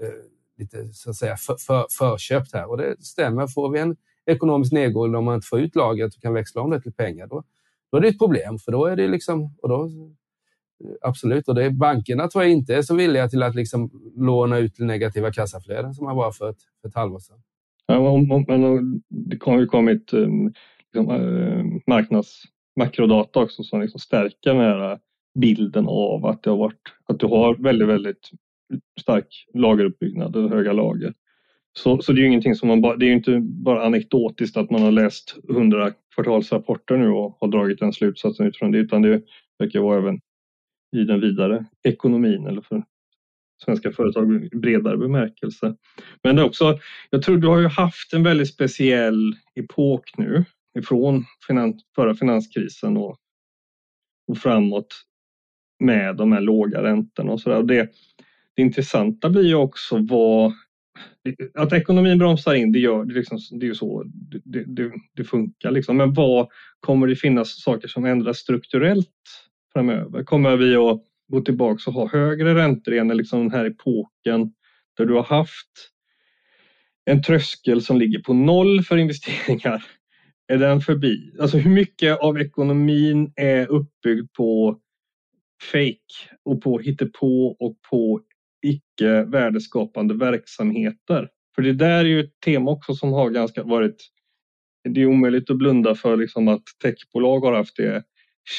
eh, 0.00 0.08
lite 0.58 0.92
så 0.92 1.10
att 1.10 1.16
säga 1.16 1.36
för, 1.36 1.56
för, 1.56 1.86
förköpt 1.90 2.52
här 2.52 2.70
och 2.70 2.76
det 2.76 2.96
stämmer. 3.00 3.46
Får 3.46 3.70
vi 3.70 3.78
en 3.78 3.96
ekonomisk 4.26 4.72
nedgång 4.72 5.14
om 5.14 5.24
man 5.24 5.34
inte 5.34 5.46
får 5.46 5.60
ut 5.60 5.76
lagret 5.76 6.14
och 6.14 6.22
kan 6.22 6.34
växla 6.34 6.62
om 6.62 6.70
det 6.70 6.80
till 6.80 6.92
pengar, 6.92 7.26
då, 7.26 7.42
då 7.90 7.98
är 7.98 8.00
det 8.00 8.08
ett 8.08 8.18
problem. 8.18 8.58
För 8.58 8.72
då 8.72 8.86
är 8.86 8.96
det 8.96 9.08
liksom, 9.08 9.54
och 9.62 9.68
då 9.68 9.84
eh, 9.84 9.90
Absolut, 11.00 11.48
och 11.48 11.54
det 11.54 11.64
är, 11.64 11.70
bankerna 11.70 12.28
tror 12.28 12.44
jag 12.44 12.52
inte 12.52 12.74
är 12.74 12.82
så 12.82 12.94
villiga 12.94 13.28
till 13.28 13.42
att 13.42 13.54
liksom 13.54 13.90
låna 14.16 14.58
ut 14.58 14.74
till 14.74 14.86
negativa 14.86 15.32
kassaflöden 15.32 15.94
som 15.94 16.04
man 16.04 16.16
var 16.16 16.32
för 16.32 16.50
ett, 16.50 16.62
för 16.82 16.88
ett 16.88 16.94
halvår 16.94 17.18
sedan. 17.18 17.38
Ja, 17.86 18.16
men 18.48 19.02
det 19.08 19.42
har 19.42 19.60
ju 19.60 19.66
kommit 19.66 20.12
um, 20.12 20.52
liksom, 20.94 21.82
marknads 21.86 22.42
makrodata 22.76 23.40
också 23.40 23.62
som 23.62 23.80
liksom 23.80 24.00
stärker 24.00 24.54
den 24.54 24.60
här 24.60 24.92
eh, 24.92 24.98
bilden 25.38 25.86
av 25.88 26.26
att, 26.26 26.42
det 26.42 26.50
har 26.50 26.56
varit, 26.56 26.82
att 27.06 27.20
du 27.20 27.26
har 27.26 27.54
väldigt, 27.54 27.88
väldigt 27.88 28.30
stark 29.00 29.46
lageruppbyggnad 29.54 30.36
och 30.36 30.50
höga 30.50 30.72
lager. 30.72 31.14
Så, 31.72 32.02
så 32.02 32.12
det 32.12 32.18
är 32.18 32.22
ju 32.22 32.28
ingenting 32.28 32.54
som 32.54 32.68
man 32.68 32.80
bara, 32.80 32.96
det 32.96 33.04
är 33.04 33.08
ju 33.08 33.14
inte 33.14 33.40
bara 33.40 33.86
anekdotiskt 33.86 34.56
att 34.56 34.70
man 34.70 34.82
har 34.82 34.92
läst 34.92 35.36
hundra 35.48 35.92
kvartalsrapporter 36.14 36.96
nu 36.96 37.08
och 37.08 37.36
har 37.40 37.48
dragit 37.48 37.78
den 37.78 37.92
slutsatsen 37.92 38.46
utifrån 38.46 38.72
det, 38.72 38.78
utan 38.78 39.02
det 39.02 39.22
verkar 39.58 39.80
vara 39.80 39.98
även 39.98 40.20
i 40.96 41.04
den 41.04 41.20
vidare 41.20 41.64
ekonomin 41.82 42.46
eller 42.46 42.60
för 42.60 42.82
svenska 43.64 43.92
företag 43.92 44.44
i 44.52 44.56
bredare 44.56 44.96
bemärkelse. 44.96 45.74
Men 46.22 46.36
det 46.36 46.42
är 46.42 46.46
också, 46.46 46.78
jag 47.10 47.22
tror 47.22 47.36
du 47.36 47.48
har 47.48 47.58
ju 47.58 47.66
haft 47.66 48.12
en 48.12 48.22
väldigt 48.22 48.48
speciell 48.48 49.34
epok 49.54 50.18
nu 50.18 50.44
ifrån 50.78 51.24
finans, 51.46 51.82
förra 51.94 52.14
finanskrisen 52.14 52.96
och, 52.96 53.16
och 54.28 54.38
framåt 54.38 55.04
med 55.80 56.16
de 56.16 56.32
här 56.32 56.40
låga 56.40 56.82
räntorna 56.82 57.32
och 57.32 57.40
sådär. 57.40 57.62
Det, 57.62 57.90
det 58.56 58.62
intressanta 58.62 59.30
blir 59.30 59.44
ju 59.44 59.54
också 59.54 59.98
vad 59.98 60.52
att 61.54 61.72
ekonomin 61.72 62.18
bromsar 62.18 62.54
in, 62.54 62.72
det, 62.72 62.78
gör, 62.78 63.04
det, 63.04 63.14
liksom, 63.14 63.38
det 63.50 63.66
är 63.66 63.68
ju 63.68 63.74
så 63.74 64.02
det, 64.44 64.64
det, 64.66 64.92
det, 65.14 65.24
funkar. 65.24 65.70
Liksom. 65.70 65.96
Men 65.96 66.14
vad 66.14 66.48
kommer 66.80 67.06
det 67.06 67.16
finnas 67.16 67.62
saker 67.62 67.88
som 67.88 68.04
ändras 68.04 68.38
strukturellt 68.38 69.08
framöver? 69.72 70.24
Kommer 70.24 70.56
vi 70.56 70.76
att 70.76 71.02
gå 71.28 71.40
tillbaka 71.40 71.82
och 71.86 71.94
ha 71.94 72.08
högre 72.08 72.54
räntor 72.54 72.94
igen, 72.94 73.08
liksom 73.08 73.40
den 73.40 73.50
här 73.50 73.64
epoken 73.64 74.52
där 74.96 75.06
du 75.06 75.14
har 75.14 75.22
haft 75.22 75.90
en 77.04 77.22
tröskel 77.22 77.82
som 77.82 77.98
ligger 77.98 78.18
på 78.18 78.34
noll 78.34 78.82
för 78.82 78.96
investeringar? 78.96 79.84
Är 80.48 80.58
den 80.58 80.80
förbi? 80.80 81.32
Alltså 81.40 81.58
hur 81.58 81.70
mycket 81.70 82.18
av 82.18 82.40
ekonomin 82.40 83.32
är 83.36 83.66
uppbyggd 83.66 84.32
på 84.36 84.78
fake 85.72 86.36
och 86.44 86.62
på 86.62 86.78
hittepå 86.78 87.56
och 87.58 87.76
på 87.90 88.20
icke 88.62 89.24
värdeskapande 89.24 90.14
verksamheter. 90.14 91.28
För 91.54 91.62
det 91.62 91.72
där 91.72 91.98
är 91.98 92.04
ju 92.04 92.20
ett 92.20 92.40
tema 92.44 92.70
också 92.70 92.94
som 92.94 93.12
har 93.12 93.30
ganska 93.30 93.62
varit 93.62 93.96
det 94.88 95.02
är 95.02 95.06
omöjligt 95.06 95.50
att 95.50 95.56
blunda 95.56 95.94
för 95.94 96.16
liksom 96.16 96.48
att 96.48 96.62
techbolag 96.82 97.40
har 97.40 97.52
haft 97.52 97.76
det 97.76 98.04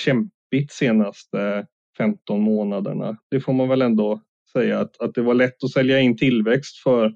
kämpigt 0.04 0.72
senaste 0.72 1.68
15 1.98 2.42
månaderna. 2.42 3.18
Det 3.32 3.40
får 3.40 3.54
man 3.54 3.70
väl 3.70 3.82
ändå 3.82 4.22
säga 4.54 4.80
att, 4.80 5.02
att 5.02 5.14
det 5.14 5.22
var 5.22 5.34
lätt 5.34 5.64
att 5.64 5.72
sälja 5.72 6.00
in 6.00 6.18
tillväxt 6.18 6.78
för, 6.78 7.14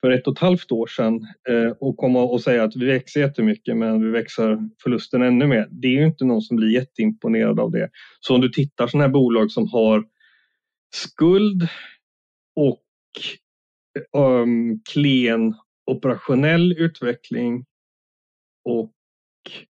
för 0.00 0.10
ett 0.10 0.26
och 0.26 0.32
ett 0.32 0.38
halvt 0.38 0.72
år 0.72 0.86
sedan 0.86 1.26
eh, 1.48 1.72
och 1.80 1.96
komma 1.96 2.22
och 2.22 2.40
säga 2.40 2.64
att 2.64 2.76
vi 2.76 2.86
växer 2.86 3.20
jättemycket 3.20 3.76
men 3.76 4.04
vi 4.04 4.10
växer 4.10 4.58
förlusten 4.82 5.22
ännu 5.22 5.46
mer. 5.46 5.68
Det 5.70 5.88
är 5.88 5.92
ju 5.92 6.06
inte 6.06 6.24
någon 6.24 6.42
som 6.42 6.56
blir 6.56 6.68
jätteimponerad 6.68 7.60
av 7.60 7.70
det. 7.70 7.90
Så 8.20 8.34
om 8.34 8.40
du 8.40 8.48
tittar 8.48 8.86
sådana 8.86 9.04
här 9.04 9.12
bolag 9.12 9.50
som 9.50 9.68
har 9.68 10.04
skuld 10.94 11.68
och 12.56 12.82
um, 14.16 14.80
klen 14.92 15.54
operationell 15.86 16.72
utveckling 16.72 17.64
och 18.64 18.92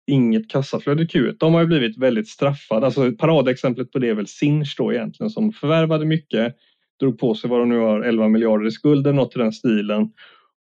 inget 0.08 0.50
kassaflöde 0.50 1.04
i 1.04 1.06
Q1. 1.06 1.36
De 1.40 1.54
har 1.54 1.62
ju 1.62 1.68
blivit 1.68 1.98
väldigt 1.98 2.28
straffade. 2.28 2.86
Alltså 2.86 3.12
paradexemplet 3.12 3.92
på 3.92 4.00
det 4.00 4.10
är 4.10 4.14
väl 4.14 4.28
Sinch 4.28 4.76
då 4.78 4.94
egentligen 4.94 5.30
som 5.30 5.52
förvärvade 5.52 6.06
mycket, 6.06 6.56
drog 7.00 7.20
på 7.20 7.36
sig 7.36 7.50
vad 7.50 7.60
de 7.60 7.70
nu 7.70 7.80
har 7.80 8.02
11 8.02 8.28
miljarder 8.28 8.68
i 8.68 8.72
skulder, 8.72 9.14
något 9.14 9.36
i 9.36 9.40
den 9.40 9.52
stilen 9.52 10.12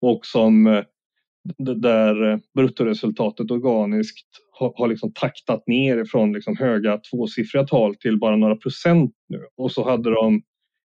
och 0.00 0.26
som 0.26 0.66
eh, 0.66 0.84
där 1.76 2.32
eh, 2.32 2.38
bruttoresultatet 2.54 3.50
organiskt 3.50 4.28
har, 4.58 4.72
har 4.76 4.88
liksom 4.88 5.12
taktat 5.12 5.66
ner 5.66 5.98
ifrån 5.98 6.32
liksom 6.32 6.56
höga 6.56 6.98
tvåsiffriga 7.10 7.64
tal 7.64 7.94
till 7.94 8.18
bara 8.18 8.36
några 8.36 8.56
procent 8.56 9.12
nu. 9.28 9.40
Och 9.56 9.72
så 9.72 9.90
hade 9.90 10.10
de 10.10 10.42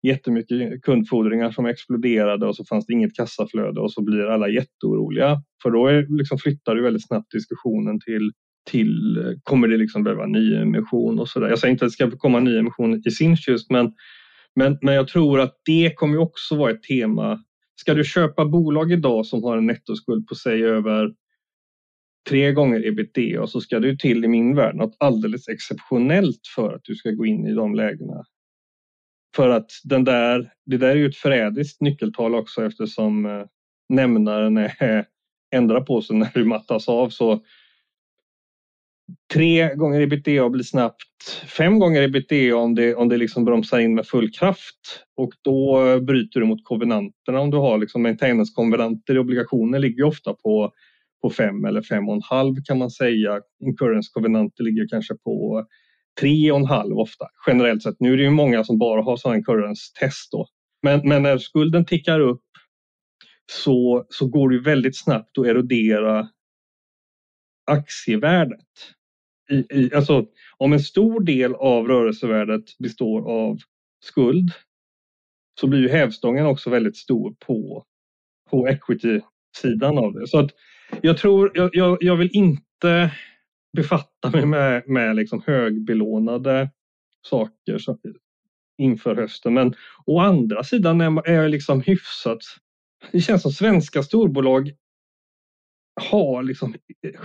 jättemycket 0.08 0.82
kundfordringar 0.82 1.52
som 1.52 1.66
exploderade 1.66 2.48
och 2.48 2.56
så 2.56 2.66
fanns 2.66 2.86
det 2.86 2.94
inget 2.94 3.16
kassaflöde 3.16 3.82
och 3.82 3.94
så 3.94 4.02
blir 4.02 4.26
alla 4.26 4.50
jätteoroliga. 4.50 5.42
För 5.64 5.72
då 5.72 5.88
är, 5.88 6.18
liksom, 6.18 6.38
flyttar 6.38 6.76
du 6.76 6.82
väldigt 6.82 7.08
snabbt 7.08 7.32
diskussionen 7.32 8.00
till 8.00 8.32
till, 8.70 9.18
eh, 9.18 9.34
kommer 9.44 9.68
det 9.68 9.78
liksom 9.78 10.04
behöva 10.04 10.26
nyemission 10.26 11.20
och 11.20 11.30
sådär. 11.30 11.50
Jag 11.50 11.60
säger 11.60 11.72
inte 11.72 11.86
att 11.86 11.92
det 11.92 11.94
ska 11.94 12.12
komma 12.12 12.40
nyemission 12.40 13.02
i 13.06 13.12
Sinch 13.12 13.48
just 13.48 13.70
men, 13.70 13.94
men, 14.56 14.78
men 14.82 14.94
jag 14.94 15.08
tror 15.08 15.40
att 15.40 15.62
det 15.66 15.94
kommer 15.96 16.18
också 16.18 16.56
vara 16.56 16.72
ett 16.72 16.84
tema. 16.84 17.44
Ska 17.76 17.94
du 17.94 18.04
köpa 18.04 18.46
bolag 18.46 18.92
idag 18.92 19.26
som 19.26 19.44
har 19.44 19.58
en 19.58 19.66
nettoskuld 19.66 20.28
på 20.28 20.36
sig 20.36 20.64
över 20.64 21.14
tre 22.30 22.52
gånger 22.52 22.86
ebitda 22.88 23.48
så 23.48 23.62
ska 23.62 23.80
det 23.80 24.00
till 24.00 24.26
i 24.26 24.28
min 24.28 24.56
värld 24.56 24.76
något 24.76 24.96
alldeles 25.00 25.48
exceptionellt 25.48 26.48
för 26.56 26.76
att 26.76 26.82
du 26.84 26.96
ska 26.96 27.12
gå 27.12 27.26
in 27.26 27.48
i 27.48 27.54
de 27.54 27.76
lägena. 27.76 28.24
För 29.36 29.50
att 29.50 29.72
den 29.84 30.04
där, 30.04 30.54
det 30.66 30.78
där 30.78 30.88
är 30.88 30.96
ju 30.96 31.06
ett 31.06 31.16
förrädiskt 31.16 31.82
nyckeltal 31.82 32.36
också 32.36 32.66
eftersom 32.66 33.26
eh, 33.26 33.46
nämnaren 33.90 34.58
är, 34.58 34.98
eh, 34.98 35.04
ändrar 35.52 35.82
på 35.82 36.02
sig 36.02 36.16
när 36.16 36.32
du 36.34 36.46
mattas 36.46 36.88
av. 36.90 37.10
Så 37.10 37.44
tre 39.34 39.76
gånger 39.76 40.02
ebitda 40.02 40.50
blir 40.50 40.64
snabbt 40.64 41.46
fem 41.58 41.80
gånger 41.80 42.02
ebitda 42.02 42.56
om 42.56 42.76
det, 42.76 42.96
om 42.96 43.10
det 43.10 43.18
liksom 43.18 43.46
bromsar 43.46 43.80
in 43.80 43.96
med 43.96 44.08
full 44.08 44.32
kraft 44.32 45.04
och 45.18 45.32
då 45.42 46.00
bryter 46.00 46.40
du 46.40 46.46
mot 46.46 46.64
kovenanterna 46.64 47.40
om 47.40 47.52
du 47.52 47.58
har 47.58 47.78
liksom 47.78 48.02
maintenance-konvenanter 48.02 49.16
i 49.16 49.20
obligationer 49.20 49.80
ligger 49.80 50.04
ofta 50.04 50.34
på 50.34 50.74
på 51.22 51.30
fem 51.30 51.66
eller 51.66 51.82
fem 51.82 52.10
och 52.10 52.16
en 52.16 52.22
halv 52.22 52.56
kan 52.66 52.78
man 52.78 52.92
säga. 52.92 53.42
Incurrence-konvenanter 53.66 54.64
ligger 54.64 54.88
kanske 54.88 55.16
på 55.16 55.66
tre 56.20 56.52
och 56.52 56.58
en 56.58 56.66
halv 56.66 57.00
ofta 57.00 57.26
generellt 57.48 57.84
sett. 57.84 58.00
Nu 58.00 58.14
är 58.14 58.18
det 58.18 58.24
ju 58.24 58.30
många 58.30 58.64
som 58.64 58.78
bara 58.78 59.02
har 59.02 59.18
sådana 59.18 59.38
incurrence-test 59.38 60.32
då. 60.32 60.48
Men, 60.82 61.10
men 61.10 61.24
när 61.24 61.38
skulden 61.38 61.86
tickar 61.86 62.20
upp 62.20 62.44
så, 63.52 64.06
så 64.10 64.28
går 64.28 64.50
det 64.50 64.60
väldigt 64.60 64.98
snabbt 64.98 65.38
att 65.38 65.46
erodera 65.46 66.28
aktievärdet. 67.72 68.68
I, 69.52 69.66
i, 69.70 69.96
alltså, 69.96 70.26
om 70.58 70.74
en 70.74 70.80
stor 70.80 71.20
del 71.20 71.56
av 71.56 71.88
rörelsevärdet 71.88 72.78
består 72.78 73.32
av 73.32 73.58
skuld 74.04 74.52
så 75.60 75.68
blir 75.68 75.80
ju 75.80 75.90
hävstången 75.90 76.46
också 76.46 76.70
väldigt 76.70 76.98
stor 76.98 77.36
på, 77.40 77.84
på 78.50 78.68
equity-sidan 78.68 79.98
av 79.98 80.14
det. 80.14 80.28
Så 80.28 80.40
att 80.40 80.52
jag 81.02 81.18
tror, 81.18 81.52
jag, 81.54 81.70
jag, 81.74 81.98
jag 82.02 82.16
vill 82.16 82.30
inte 82.34 83.12
befatta 83.78 84.30
mig 84.30 84.46
med, 84.46 84.84
med 84.88 85.16
liksom 85.16 85.44
högbelånade 85.46 86.70
saker 87.22 87.78
så, 87.78 87.98
inför 88.78 89.16
hösten. 89.16 89.54
Men 89.54 89.74
å 90.06 90.20
andra 90.20 90.64
sidan 90.64 91.02
är, 91.02 91.28
är 91.28 91.34
jag 91.34 91.52
liksom 91.52 91.82
hyfsat... 91.82 92.40
Det 93.12 93.22
känns 93.22 93.42
som 93.42 93.52
svenska 93.52 94.04
storbolag 94.04 94.72
har 96.02 96.44
liksom 96.44 96.76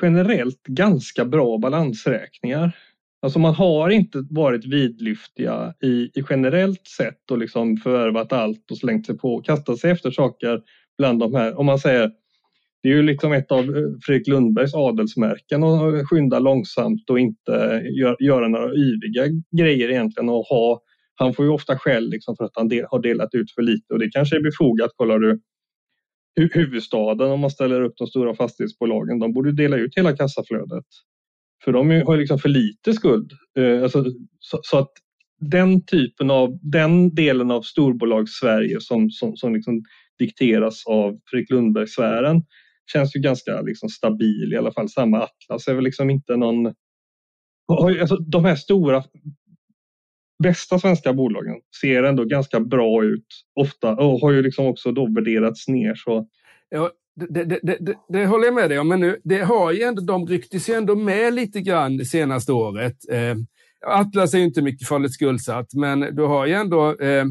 generellt 0.02 0.62
ganska 0.62 1.25
bra 1.25 1.59
balansräkningar. 1.59 2.76
Alltså 3.23 3.38
man 3.38 3.54
har 3.54 3.90
inte 3.90 4.25
varit 4.30 4.64
vidlyftiga 4.64 5.75
i, 5.83 5.87
i 5.88 6.25
generellt 6.30 6.87
sett 6.87 7.30
och 7.30 7.38
liksom 7.38 7.76
förvärvat 7.76 8.33
allt 8.33 8.71
och 8.71 8.78
slängt 8.78 9.06
sig 9.06 9.18
på 9.18 9.35
och 9.35 9.45
kastat 9.45 9.78
sig 9.78 9.90
efter 9.90 10.11
saker 10.11 10.61
bland 10.99 11.21
de 11.21 11.35
här. 11.35 11.59
Om 11.59 11.66
man 11.66 11.78
säger 11.78 12.11
det 12.83 12.88
är 12.88 12.95
ju 12.95 13.02
liksom 13.02 13.33
ett 13.33 13.52
av 13.52 13.64
eh, 13.64 13.83
Fredrik 14.06 14.28
Lundbergs 14.28 14.75
adelsmärken 14.75 15.62
att 15.62 15.95
eh, 15.95 16.04
skynda 16.04 16.38
långsamt 16.38 17.11
och 17.11 17.18
inte 17.18 17.83
göra 18.21 18.49
några 18.49 18.75
yviga 18.75 19.42
grejer 19.59 19.90
egentligen 19.90 20.28
och 20.28 20.45
ha 20.45 20.80
han 21.14 21.35
får 21.35 21.45
ju 21.45 21.50
ofta 21.50 21.78
skäll 21.78 22.11
liksom 22.11 22.37
för 22.37 22.45
att 22.45 22.50
han 22.54 22.68
del, 22.68 22.87
har 22.90 23.02
delat 23.02 23.35
ut 23.35 23.52
för 23.54 23.62
lite 23.62 23.95
och 23.95 23.99
det 23.99 24.11
kanske 24.11 24.37
är 24.37 24.42
befogat. 24.42 24.90
Kollar 24.97 25.18
du 25.18 25.40
huvudstaden 26.37 27.31
om 27.31 27.40
man 27.40 27.50
ställer 27.50 27.81
upp 27.81 27.95
de 27.97 28.07
stora 28.07 28.35
fastighetsbolagen, 28.35 29.19
de 29.19 29.33
borde 29.33 29.52
dela 29.52 29.76
ut 29.76 29.97
hela 29.97 30.16
kassaflödet. 30.16 30.85
För 31.64 31.73
de 31.73 31.90
har 31.90 32.16
liksom 32.16 32.38
för 32.38 32.49
lite 32.49 32.93
skuld. 32.93 33.33
Eh, 33.59 33.83
alltså, 33.83 34.05
så, 34.38 34.59
så, 34.62 34.78
att 34.78 34.90
den 35.40 35.85
typen 35.85 36.31
av, 36.31 36.59
den 36.62 37.14
delen 37.14 37.50
av 37.50 37.62
storbolagssverige 37.62 38.81
som, 38.81 39.11
som, 39.11 39.37
som 39.37 39.55
liksom 39.55 39.83
dikteras 40.19 40.87
av 40.87 41.19
Fredrik 41.31 41.50
Lundberg-sfären 41.50 42.43
känns 42.93 43.16
ju 43.16 43.21
ganska 43.21 43.61
liksom 43.61 43.88
stabil 43.88 44.52
i 44.52 44.57
alla 44.57 44.73
fall. 44.73 44.88
Samma 44.88 45.19
Atlas 45.19 45.69
är 45.69 45.75
väl 45.75 45.85
liksom 45.85 46.11
inte 46.11 46.37
någon... 46.37 46.75
Alltså, 48.00 48.16
de 48.16 48.45
här 48.45 48.57
stora 48.57 49.05
bästa 50.43 50.78
svenska 50.78 51.12
bolagen 51.12 51.55
ser 51.81 52.02
ändå 52.02 52.25
ganska 52.25 52.61
bra 52.61 53.05
ut 53.05 53.26
ofta 53.55 53.97
och 53.97 54.21
har 54.21 54.33
ju 54.33 54.43
liksom 54.43 54.66
också 54.66 54.93
då 54.93 55.07
värderats 55.14 55.69
ner. 55.69 55.95
Så. 55.95 56.26
Ja, 56.69 56.90
det, 57.14 57.45
det, 57.45 57.61
det, 57.62 57.95
det, 58.09 58.26
håller 58.26 58.45
jag 58.45 58.55
med 58.55 58.71
dig 58.71 58.78
om, 58.78 58.88
men 58.88 59.00
nu, 59.00 59.21
det 59.25 59.38
har 59.38 59.73
ju 59.73 59.83
ändå, 59.83 60.02
de 60.02 60.26
rycktes 60.26 60.69
ju 60.69 60.75
ändå 60.75 60.95
med 60.95 61.35
lite 61.35 61.61
grann 61.61 61.97
det 61.97 62.05
senaste 62.05 62.52
året. 62.52 62.97
Eh, 63.11 63.37
Atlas 63.87 64.35
är 64.35 64.38
ju 64.38 64.45
inte 64.45 64.62
mycket 64.62 64.88
farligt 64.88 65.14
skuldsatt, 65.14 65.75
men 65.75 66.00
du 66.00 66.23
har 66.23 66.47
ju 66.47 66.52
ändå 66.52 67.00
eh, 67.00 67.25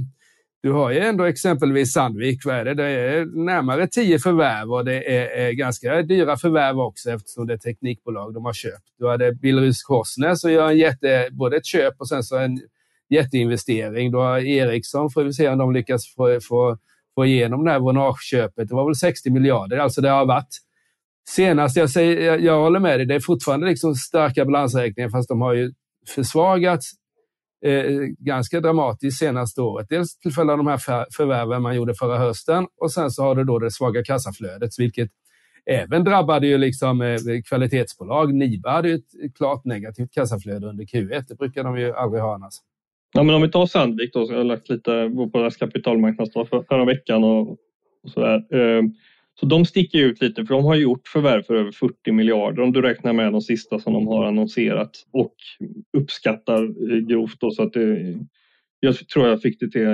du 0.65 0.71
har 0.71 0.91
ju 0.91 0.99
ändå 0.99 1.23
exempelvis 1.23 1.93
Sandvik, 1.93 2.45
vad 2.45 2.55
är 2.55 2.65
det? 2.65 2.73
det 2.73 2.83
är 2.83 3.25
närmare 3.25 3.87
tio 3.87 4.19
förvärv 4.19 4.73
och 4.73 4.85
det 4.85 5.17
är, 5.17 5.47
är 5.47 5.51
ganska 5.51 6.01
dyra 6.01 6.37
förvärv 6.37 6.79
också 6.79 7.11
eftersom 7.11 7.47
det 7.47 7.53
är 7.53 7.57
teknikbolag 7.57 8.33
de 8.33 8.45
har 8.45 8.53
köpt. 8.53 8.83
Du 8.99 9.07
hade 9.07 9.31
Billerud 9.31 9.75
Korsnäs 9.83 10.41
som 10.41 10.51
gör 10.51 10.69
en 10.69 10.77
jätte, 10.77 11.27
både 11.31 11.57
ett 11.57 11.65
köp 11.65 11.93
och 11.97 12.09
sen 12.09 12.23
så 12.23 12.37
en 12.37 12.59
jätteinvestering. 13.09 14.11
Då 14.11 14.19
har 14.19 14.37
Ericsson, 14.39 15.09
får 15.11 15.23
vi 15.23 15.33
se 15.33 15.49
om 15.49 15.57
de 15.57 15.73
lyckas 15.73 16.13
få, 16.15 16.39
få, 16.49 16.77
få 17.15 17.25
igenom 17.25 17.65
det 17.65 17.71
här 17.71 17.79
Vonage-köpet. 17.79 18.67
Det 18.67 18.75
var 18.75 18.85
väl 18.85 18.95
60 18.95 19.29
miljarder, 19.29 19.77
alltså 19.77 20.01
det 20.01 20.09
har 20.09 20.25
varit 20.25 20.57
senast, 21.29 21.77
jag, 21.77 21.89
säger, 21.89 22.25
jag, 22.25 22.41
jag 22.41 22.61
håller 22.61 22.79
med 22.79 22.99
dig, 22.99 23.05
det 23.05 23.15
är 23.15 23.19
fortfarande 23.19 23.67
liksom 23.67 23.95
starka 23.95 24.45
balansräkningar 24.45 25.09
fast 25.09 25.29
de 25.29 25.41
har 25.41 25.53
ju 25.53 25.73
försvagats 26.07 26.91
eh, 27.65 27.85
ganska 28.19 28.61
dramatiskt 28.61 29.19
senaste 29.19 29.61
året. 29.61 29.87
Dels 29.89 30.19
till 30.19 30.31
följd 30.31 30.51
av 30.51 30.57
de 30.57 30.67
här 30.67 31.05
förvärven 31.17 31.61
man 31.61 31.75
gjorde 31.75 31.93
förra 31.95 32.17
hösten 32.17 32.67
och 32.81 32.91
sen 32.91 33.11
så 33.11 33.23
har 33.23 33.35
du 33.35 33.43
då 33.43 33.59
det 33.59 33.71
svaga 33.71 34.03
kassaflödet, 34.03 34.71
vilket 34.77 35.09
även 35.65 36.03
drabbade 36.03 36.47
ju 36.47 36.57
liksom 36.57 37.01
eh, 37.01 37.17
kvalitetsbolag. 37.49 38.33
Niba 38.33 38.71
hade 38.71 38.89
ju 38.89 38.95
ett 38.95 39.35
klart 39.37 39.65
negativt 39.65 40.11
kassaflöde 40.13 40.67
under 40.67 40.83
Q1. 40.83 41.25
Det 41.27 41.35
brukar 41.35 41.63
de 41.63 41.77
ju 41.77 41.93
aldrig 41.93 42.23
ha 42.23 42.35
annars. 42.35 42.53
Ja, 43.17 43.23
men 43.23 43.35
om 43.35 43.41
vi 43.41 43.49
tar 43.49 43.65
Sandvik 43.65 44.13
då, 44.13 44.27
jag 44.29 44.37
har 44.37 44.43
lagt 44.43 44.69
lite 44.69 45.11
på 45.31 45.39
deras 45.39 45.57
kapitalmarknadsdag 45.57 46.49
för, 46.49 46.63
förra 46.63 46.85
veckan 46.85 47.23
och, 47.23 47.49
och 48.03 48.09
sådär. 48.13 48.35
Eh, 48.35 48.83
så 49.39 49.45
de 49.45 49.65
sticker 49.65 49.99
ut 49.99 50.21
lite 50.21 50.45
för 50.45 50.53
de 50.53 50.65
har 50.65 50.75
gjort 50.75 51.07
förvärv 51.07 51.43
för 51.43 51.55
över 51.55 51.71
40 51.71 52.11
miljarder 52.11 52.63
om 52.63 52.73
du 52.73 52.81
räknar 52.81 53.13
med 53.13 53.31
de 53.31 53.41
sista 53.41 53.79
som 53.79 53.93
de 53.93 54.07
har 54.07 54.25
annonserat 54.25 54.91
och 55.11 55.35
uppskattar 55.97 56.63
eh, 56.63 56.97
grovt 56.97 57.39
då 57.39 57.51
så 57.51 57.63
att 57.63 57.73
det, 57.73 58.15
jag 58.79 59.07
tror 59.07 59.27
jag 59.27 59.41
fick 59.41 59.59
det 59.59 59.71
till 59.71 59.87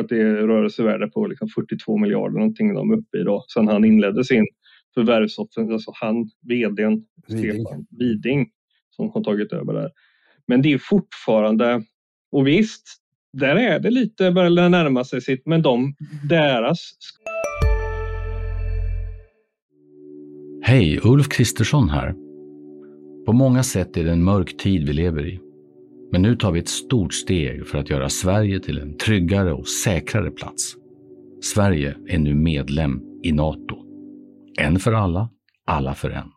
att 0.00 0.08
det 0.08 0.20
är 0.20 0.34
rörelsevärde 0.46 1.08
på 1.08 1.26
liksom 1.26 1.48
42 1.48 1.96
miljarder 1.96 2.38
någonting 2.38 2.74
de 2.74 2.90
är 2.90 2.96
uppe 2.96 3.18
i 3.18 3.22
då 3.22 3.44
sen 3.54 3.68
han 3.68 3.84
inledde 3.84 4.24
sin 4.24 4.46
förvärvsoffensiv, 4.94 5.72
alltså 5.72 5.92
han, 5.94 6.30
vdn 6.48 7.04
Stefan 7.28 7.86
Widing 7.98 8.48
som 8.90 9.10
har 9.10 9.24
tagit 9.24 9.52
över 9.52 9.72
där. 9.72 9.90
Men 10.46 10.62
det 10.62 10.72
är 10.72 10.78
fortfarande, 10.78 11.82
och 12.32 12.46
visst, 12.46 12.96
där 13.32 13.56
är 13.56 13.80
det 13.80 13.90
lite, 13.90 14.30
börjar 14.30 14.68
närma 14.68 15.04
sig 15.04 15.20
sitt, 15.20 15.46
men 15.46 15.62
de, 15.62 15.94
deras 16.28 16.92
Hej, 20.62 21.00
Ulf 21.02 21.28
Kristersson 21.28 21.88
här. 21.88 22.14
På 23.26 23.32
många 23.32 23.62
sätt 23.62 23.96
är 23.96 24.04
det 24.04 24.12
en 24.12 24.24
mörk 24.24 24.56
tid 24.56 24.86
vi 24.86 24.92
lever 24.92 25.26
i. 25.26 25.40
Men 26.12 26.22
nu 26.22 26.36
tar 26.36 26.52
vi 26.52 26.60
ett 26.60 26.68
stort 26.68 27.14
steg 27.14 27.66
för 27.66 27.78
att 27.78 27.90
göra 27.90 28.08
Sverige 28.08 28.60
till 28.60 28.78
en 28.78 28.96
tryggare 28.96 29.52
och 29.52 29.68
säkrare 29.68 30.30
plats. 30.30 30.74
Sverige 31.42 31.96
är 32.08 32.18
nu 32.18 32.34
medlem 32.34 33.00
i 33.22 33.32
Nato. 33.32 33.76
En 34.58 34.78
för 34.78 34.92
alla, 34.92 35.28
alla 35.66 35.94
för 35.94 36.10
en. 36.10 36.28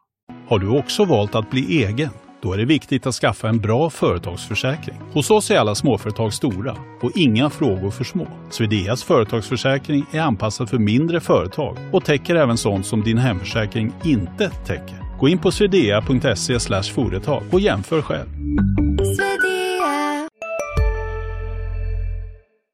Har 0.48 0.60
du 0.60 0.68
också 0.68 1.06
valt 1.06 1.36
att 1.36 1.50
bli 1.50 1.84
egen? 1.84 2.10
Då 2.44 2.54
är 2.54 2.58
det 2.58 2.66
viktigt 2.66 3.08
att 3.08 3.16
skaffa 3.16 3.50
en 3.50 3.58
bra 3.58 3.90
företagsförsäkring. 3.90 4.96
Hos 5.14 5.32
oss 5.32 5.52
är 5.52 5.58
alla 5.58 5.76
småföretag 5.76 6.34
stora 6.34 6.78
och 7.02 7.12
inga 7.16 7.50
frågor 7.50 7.92
för 7.92 8.04
små. 8.04 8.28
Swedeas 8.50 9.04
företagsförsäkring 9.04 10.04
är 10.14 10.20
anpassad 10.20 10.70
för 10.70 10.78
mindre 10.78 11.20
företag 11.20 11.78
och 11.94 12.06
täcker 12.06 12.36
även 12.36 12.58
sånt 12.58 12.86
som 12.86 13.04
din 13.04 13.18
hemförsäkring 13.18 13.92
inte 14.06 14.50
täcker. 14.50 15.20
Gå 15.20 15.30
in 15.30 15.38
på 15.38 15.52
swedea.se 15.52 16.60
företag 16.94 17.44
och 17.52 17.60
jämför 17.60 18.02
själv. 18.02 18.30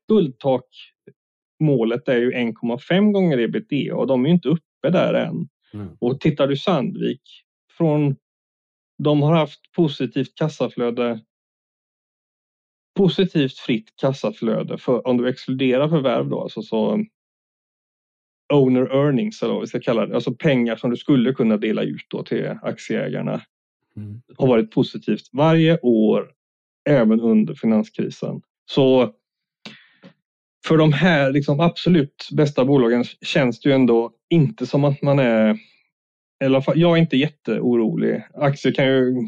Guldtakmålet 0.08 2.08
är 2.08 2.18
ju 2.18 2.32
1,5 2.32 3.12
gånger 3.12 3.40
ebitda 3.40 3.96
och 3.96 4.08
de 4.08 4.26
är 4.26 4.30
inte 4.30 4.50
uppe 4.50 4.90
där 4.90 5.14
än. 5.14 5.48
Mm. 5.74 5.88
Och 6.00 6.20
tittar 6.20 6.48
du 6.48 6.58
Sandvik 6.58 7.22
från 7.78 8.16
de 9.04 9.22
har 9.22 9.36
haft 9.36 9.72
positivt 9.76 10.36
kassaflöde 10.36 11.20
positivt 13.00 13.58
fritt 13.58 13.94
kassaflöde 14.02 14.78
för, 14.78 15.08
om 15.08 15.18
du 15.18 15.30
exkluderar 15.30 15.90
förvärv 15.90 16.30
då, 16.30 16.42
alltså 16.42 16.62
så 16.62 17.06
owner 18.54 18.82
earnings 18.82 19.42
eller 19.42 19.54
vad 19.54 19.62
vi 19.62 19.68
ska 19.68 19.80
kalla 19.80 20.06
det, 20.06 20.16
alltså 20.16 20.34
pengar 20.34 20.76
som 20.76 20.90
du 20.90 20.98
skulle 20.98 21.34
kunna 21.34 21.58
dela 21.58 21.84
ut 21.84 22.06
då 22.10 22.24
till 22.24 22.56
aktieägarna 22.62 23.42
mm. 23.96 24.22
har 24.38 24.48
varit 24.48 24.72
positivt 24.72 25.30
varje 25.32 25.80
år, 25.80 26.32
även 26.90 27.22
under 27.22 27.54
finanskrisen. 27.54 28.42
Så 28.66 29.14
för 30.68 30.78
de 30.78 30.94
här 30.94 31.32
liksom 31.32 31.60
absolut 31.60 32.30
bästa 32.32 32.66
bolagen 32.66 33.04
känns 33.04 33.60
det 33.60 33.70
ju 33.70 33.76
ändå 33.76 34.12
inte 34.30 34.66
som 34.66 34.84
att 34.84 35.02
man 35.02 35.20
är 35.20 35.58
eller 36.44 36.64
jag 36.76 36.98
är 36.98 37.02
inte 37.02 37.18
jätteorolig. 37.18 38.24
Aktier 38.34 38.74
kan 38.74 38.86
ju, 38.88 39.28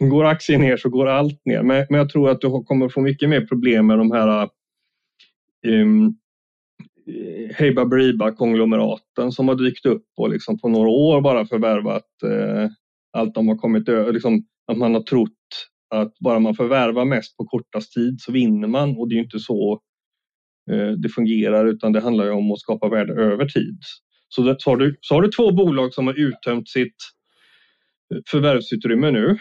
går 0.08 0.24
aktien 0.24 0.60
ner 0.60 0.76
så 0.76 0.88
går 0.88 1.06
allt 1.06 1.40
ner. 1.44 1.62
Men, 1.62 1.86
men 1.90 1.98
jag 1.98 2.08
tror 2.08 2.30
att 2.30 2.40
du 2.40 2.64
kommer 2.64 2.88
få 2.88 3.00
mycket 3.00 3.28
mer 3.28 3.40
problem 3.40 3.86
med 3.86 3.98
de 3.98 4.10
här 4.10 4.48
ehm, 5.66 5.68
eh, 5.68 5.82
um, 5.82 6.14
Heiba 7.54 7.84
Briba 7.84 8.30
konglomeraten 8.30 9.32
som 9.32 9.48
har 9.48 9.54
dykt 9.54 9.86
upp 9.86 10.06
och 10.16 10.30
liksom 10.30 10.58
på 10.58 10.68
några 10.68 10.88
år 10.88 11.20
bara 11.20 11.46
förvärvat 11.46 12.22
eh, 12.24 12.70
allt 13.12 13.34
de 13.34 13.48
har 13.48 13.56
kommit 13.56 13.88
över. 13.88 14.12
Liksom, 14.12 14.44
att 14.72 14.78
man 14.78 14.94
har 14.94 15.02
trott 15.02 15.30
att 15.94 16.18
bara 16.18 16.38
man 16.38 16.54
förvärvar 16.54 17.04
mest 17.04 17.36
på 17.36 17.44
kortast 17.44 17.92
tid 17.92 18.20
så 18.20 18.32
vinner 18.32 18.68
man 18.68 18.96
och 18.96 19.08
det 19.08 19.14
är 19.14 19.22
inte 19.22 19.38
så 19.38 19.80
eh, 20.70 20.90
det 20.90 21.08
fungerar 21.08 21.66
utan 21.66 21.92
det 21.92 22.00
handlar 22.00 22.30
om 22.30 22.52
att 22.52 22.60
skapa 22.60 22.88
värde 22.88 23.12
över 23.12 23.46
tid. 23.46 23.78
Så, 24.34 24.42
det, 24.42 24.56
så, 24.58 24.70
har 24.70 24.76
du, 24.76 24.96
så 25.00 25.14
har 25.14 25.22
du 25.22 25.28
två 25.28 25.52
bolag 25.52 25.94
som 25.94 26.06
har 26.06 26.14
uttömt 26.14 26.68
sitt 26.68 26.96
eh, 28.14 28.20
förvärvsutrymme 28.30 29.10
nu. 29.10 29.38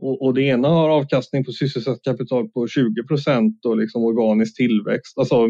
Och, 0.00 0.22
och 0.22 0.34
det 0.34 0.42
ena 0.42 0.68
har 0.68 0.88
avkastning 0.88 1.44
på 1.44 1.52
sysselsatt 1.52 2.02
kapital 2.02 2.48
på 2.48 2.68
20 2.68 3.02
procent 3.02 3.64
och 3.64 3.76
liksom 3.76 4.04
organisk 4.04 4.56
tillväxt. 4.56 5.18
Alltså 5.18 5.48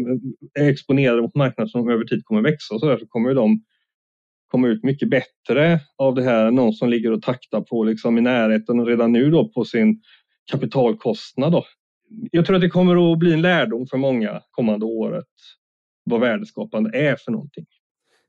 är 0.59 0.69
exponerade 0.69 1.21
mot 1.21 1.35
marknader 1.35 1.69
som 1.69 1.89
över 1.89 2.03
tid 2.03 2.25
kommer 2.25 2.41
växa 2.41 2.73
och 2.73 2.79
så 2.79 2.87
där 2.87 2.97
så 2.97 3.07
kommer 3.07 3.33
de 3.33 3.63
komma 4.47 4.67
ut 4.67 4.83
mycket 4.83 5.09
bättre 5.09 5.79
av 5.97 6.15
det 6.15 6.23
här. 6.23 6.45
än 6.45 6.55
Någon 6.55 6.73
som 6.73 6.89
ligger 6.89 7.11
och 7.11 7.21
taktar 7.21 7.61
på 7.61 7.83
liksom 7.83 8.17
i 8.17 8.21
närheten 8.21 8.79
och 8.79 8.87
redan 8.87 9.11
nu 9.11 9.31
då 9.31 9.49
på 9.49 9.65
sin 9.65 10.01
kapitalkostnad. 10.51 11.51
Då. 11.51 11.65
Jag 12.31 12.45
tror 12.45 12.55
att 12.55 12.61
det 12.61 12.69
kommer 12.69 13.11
att 13.11 13.19
bli 13.19 13.33
en 13.33 13.41
lärdom 13.41 13.87
för 13.87 13.97
många 13.97 14.41
kommande 14.51 14.85
året 14.85 15.25
vad 16.03 16.19
värdeskapande 16.19 16.97
är 16.97 17.15
för 17.15 17.31
någonting. 17.31 17.65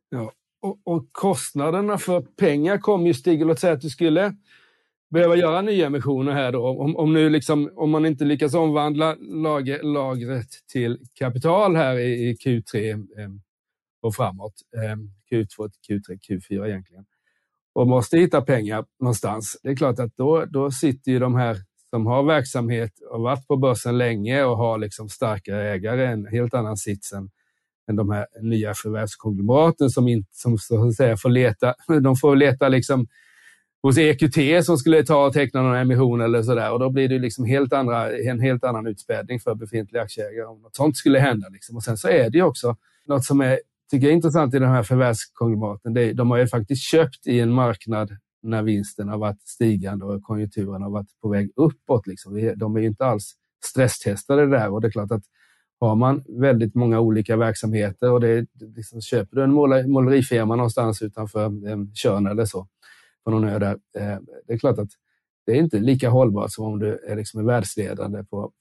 Ja, 0.09 0.33
och, 0.64 0.81
och 0.85 1.09
kostnaderna 1.12 1.98
för 1.98 2.20
pengar 2.20 2.79
kommer 2.79 3.07
ju 3.07 3.14
Stig, 3.14 3.46
låt 3.46 3.61
säga 3.61 3.72
att 3.72 3.81
du 3.81 3.90
skulle 3.90 4.37
behöva 5.11 5.37
göra 5.37 5.62
nyemissioner 5.62 6.33
här 6.33 6.53
då. 6.53 6.66
Om, 6.66 6.96
om, 6.96 7.12
nu 7.12 7.31
liksom, 7.31 7.70
om 7.77 7.90
man 7.90 8.07
inte 8.07 8.24
lyckas 8.24 8.55
omvandla 8.55 9.16
lager, 9.20 9.83
lagret 9.83 10.48
till 10.72 10.98
kapital 11.14 11.77
här 11.77 11.98
i, 11.98 12.29
i 12.29 12.35
Q3 12.35 12.92
eh, 12.92 13.29
och 14.03 14.14
framåt, 14.14 14.55
eh, 14.77 14.96
Q2 15.31 15.70
till 15.87 16.00
Q3, 16.00 16.18
Q4 16.29 16.66
egentligen, 16.66 17.05
och 17.72 17.87
måste 17.87 18.18
hitta 18.18 18.40
pengar 18.40 18.85
någonstans. 19.00 19.61
Det 19.62 19.68
är 19.68 19.77
klart 19.77 19.98
att 19.98 20.16
då, 20.16 20.44
då 20.44 20.70
sitter 20.70 21.12
ju 21.12 21.18
de 21.18 21.35
här 21.35 21.57
som 21.90 22.07
har 22.07 22.22
verksamhet 22.22 22.92
och 23.11 23.20
varit 23.20 23.46
på 23.46 23.57
börsen 23.57 23.98
länge 23.98 24.44
och 24.44 24.57
har 24.57 24.79
liksom 24.79 25.09
starka 25.09 25.57
ägare 25.57 26.07
en 26.07 26.27
helt 26.27 26.55
annan 26.55 26.77
sits 26.77 27.12
än 27.12 27.31
än 27.88 27.97
de 27.97 28.11
här 28.11 28.27
nya 28.42 28.75
förvärvskonglomeraten 28.75 29.90
som, 29.90 30.09
inte, 30.09 30.29
som 30.33 30.59
så 30.59 30.88
att 30.88 30.94
säga 30.94 31.16
får 31.16 31.31
leta. 31.31 31.75
De 32.03 32.16
får 32.16 32.37
leta 32.37 32.68
liksom 32.68 33.07
hos 33.83 33.99
EQT 33.99 34.64
som 34.64 34.77
skulle 34.77 35.05
ta 35.05 35.27
och 35.27 35.33
teckna 35.33 35.62
någon 35.62 35.77
emission 35.77 36.20
eller 36.20 36.42
så 36.42 36.55
där. 36.55 36.73
och 36.73 36.79
då 36.79 36.90
blir 36.90 37.09
det 37.09 37.18
liksom 37.18 37.44
helt 37.44 37.73
andra, 37.73 38.18
en 38.18 38.40
helt 38.40 38.64
annan 38.64 38.87
utspädning 38.87 39.40
för 39.40 39.55
befintliga 39.55 40.03
aktieägare 40.03 40.47
om 40.47 40.62
något 40.62 40.77
sånt 40.77 40.97
skulle 40.97 41.18
hända. 41.18 41.49
Liksom. 41.49 41.77
Och 41.77 41.83
sen 41.83 41.97
så 41.97 42.09
är 42.09 42.31
det 42.31 42.38
ju 42.38 42.44
också 42.44 42.77
något 43.07 43.25
som 43.25 43.40
är, 43.40 43.61
tycker 43.90 44.07
jag 44.07 44.11
är 44.12 44.16
intressant 44.16 44.55
i 44.55 44.59
de 44.59 44.66
här 44.66 44.83
förvärvskonglomeraten. 44.83 45.94
Det, 45.94 46.12
de 46.12 46.31
har 46.31 46.38
ju 46.38 46.47
faktiskt 46.47 46.83
köpt 46.83 47.27
i 47.27 47.40
en 47.40 47.51
marknad 47.53 48.16
när 48.42 48.62
vinsten 48.62 49.09
har 49.09 49.18
varit 49.18 49.42
stigande 49.42 50.05
och 50.05 50.23
konjunkturen 50.23 50.83
har 50.83 50.90
varit 50.90 51.20
på 51.23 51.29
väg 51.29 51.51
uppåt. 51.57 52.07
Liksom. 52.07 52.53
De 52.57 52.77
är 52.77 52.81
ju 52.81 52.87
inte 52.87 53.07
alls 53.07 53.33
stresstestade 53.64 54.47
där 54.47 54.70
och 54.70 54.81
det 54.81 54.88
är 54.88 54.92
klart 54.92 55.11
att 55.11 55.25
har 55.85 55.97
man 55.97 56.25
väldigt 56.29 56.75
många 56.75 57.01
olika 57.01 57.37
verksamheter 57.37 58.12
och 58.12 58.20
det, 58.20 58.47
liksom, 58.77 59.01
köper 59.01 59.37
du 59.37 59.42
en 59.42 59.53
målerifirma 59.90 60.57
någonstans 60.57 61.03
utanför 61.03 61.68
eh, 61.68 61.77
Tjörn 61.94 62.27
eller 62.27 62.44
så, 62.44 62.66
på 63.25 63.31
någon 63.31 63.44
ö 63.44 63.59
där, 63.59 63.79
eh, 63.99 64.18
det 64.47 64.53
är 64.53 64.59
klart 64.59 64.79
att 64.79 64.90
det 65.47 65.53
är 65.53 65.57
inte 65.57 65.79
lika 65.79 66.11
hållbart 66.11 66.53
som 66.53 66.64
om 66.64 66.79
du 66.79 66.99
är 67.09 67.16
liksom 67.16 67.47
världsledande 67.47 68.25
på, 68.25 68.53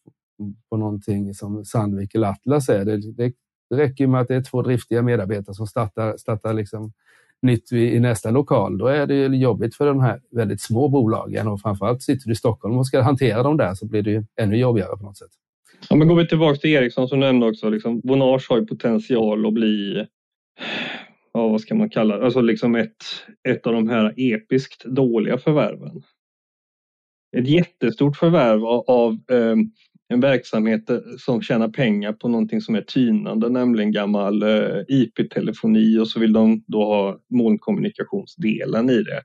på 0.69 0.77
någonting 0.77 1.33
som 1.33 1.65
Sandvik 1.65 2.15
eller 2.15 2.27
Atlas 2.27 2.69
är. 2.69 2.85
Det, 2.85 2.97
det, 2.97 3.33
det 3.69 3.77
räcker 3.77 4.07
med 4.07 4.21
att 4.21 4.27
det 4.27 4.35
är 4.35 4.41
två 4.41 4.61
driftiga 4.61 5.01
medarbetare 5.01 5.55
som 5.55 5.67
startar, 5.67 6.17
startar 6.17 6.53
liksom 6.53 6.93
nytt 7.41 7.71
i, 7.71 7.95
i 7.95 7.99
nästa 7.99 8.31
lokal. 8.31 8.77
Då 8.77 8.87
är 8.87 9.07
det 9.07 9.15
jobbigt 9.25 9.75
för 9.75 9.85
de 9.85 9.99
här 9.99 10.21
väldigt 10.31 10.61
små 10.61 10.89
bolagen 10.89 11.47
och 11.47 11.61
framförallt 11.61 12.01
sitter 12.01 12.25
du 12.27 12.31
i 12.31 12.35
Stockholm 12.35 12.77
och 12.77 12.87
ska 12.87 13.01
hantera 13.01 13.43
dem 13.43 13.57
där 13.57 13.73
så 13.73 13.85
blir 13.85 14.01
det 14.01 14.25
ännu 14.35 14.57
jobbigare 14.57 14.97
på 14.97 15.03
något 15.03 15.17
sätt. 15.17 15.31
Ja, 15.89 15.95
men 15.95 16.07
går 16.07 16.15
vi 16.15 16.27
tillbaka 16.27 16.59
till 16.59 16.69
Ericsson 16.69 17.07
som 17.07 17.19
nämnde 17.19 17.45
också, 17.45 17.69
liksom, 17.69 17.99
Bonage 17.99 18.45
har 18.49 18.59
ju 18.59 18.65
potential 18.65 19.45
att 19.45 19.53
bli 19.53 20.05
ja, 21.33 21.47
vad 21.47 21.61
ska 21.61 21.75
man 21.75 21.89
kalla 21.89 22.17
det, 22.17 22.25
alltså 22.25 22.41
liksom 22.41 22.75
ett, 22.75 23.03
ett 23.49 23.67
av 23.67 23.73
de 23.73 23.89
här 23.89 24.13
episkt 24.17 24.85
dåliga 24.85 25.37
förvärven. 25.37 26.03
Ett 27.37 27.47
jättestort 27.47 28.17
förvärv 28.17 28.65
av, 28.65 28.83
av 28.87 29.11
eh, 29.13 29.55
en 30.13 30.19
verksamhet 30.19 30.89
som 31.19 31.41
tjänar 31.41 31.67
pengar 31.67 32.13
på 32.13 32.27
någonting 32.27 32.61
som 32.61 32.75
är 32.75 32.81
tynande, 32.81 33.49
nämligen 33.49 33.91
gammal 33.91 34.43
eh, 34.43 34.81
IP-telefoni 34.87 35.99
och 35.99 36.07
så 36.07 36.19
vill 36.19 36.33
de 36.33 36.63
då 36.67 36.85
ha 36.85 37.19
molnkommunikationsdelen 37.29 38.89
i 38.89 39.03
det. 39.03 39.21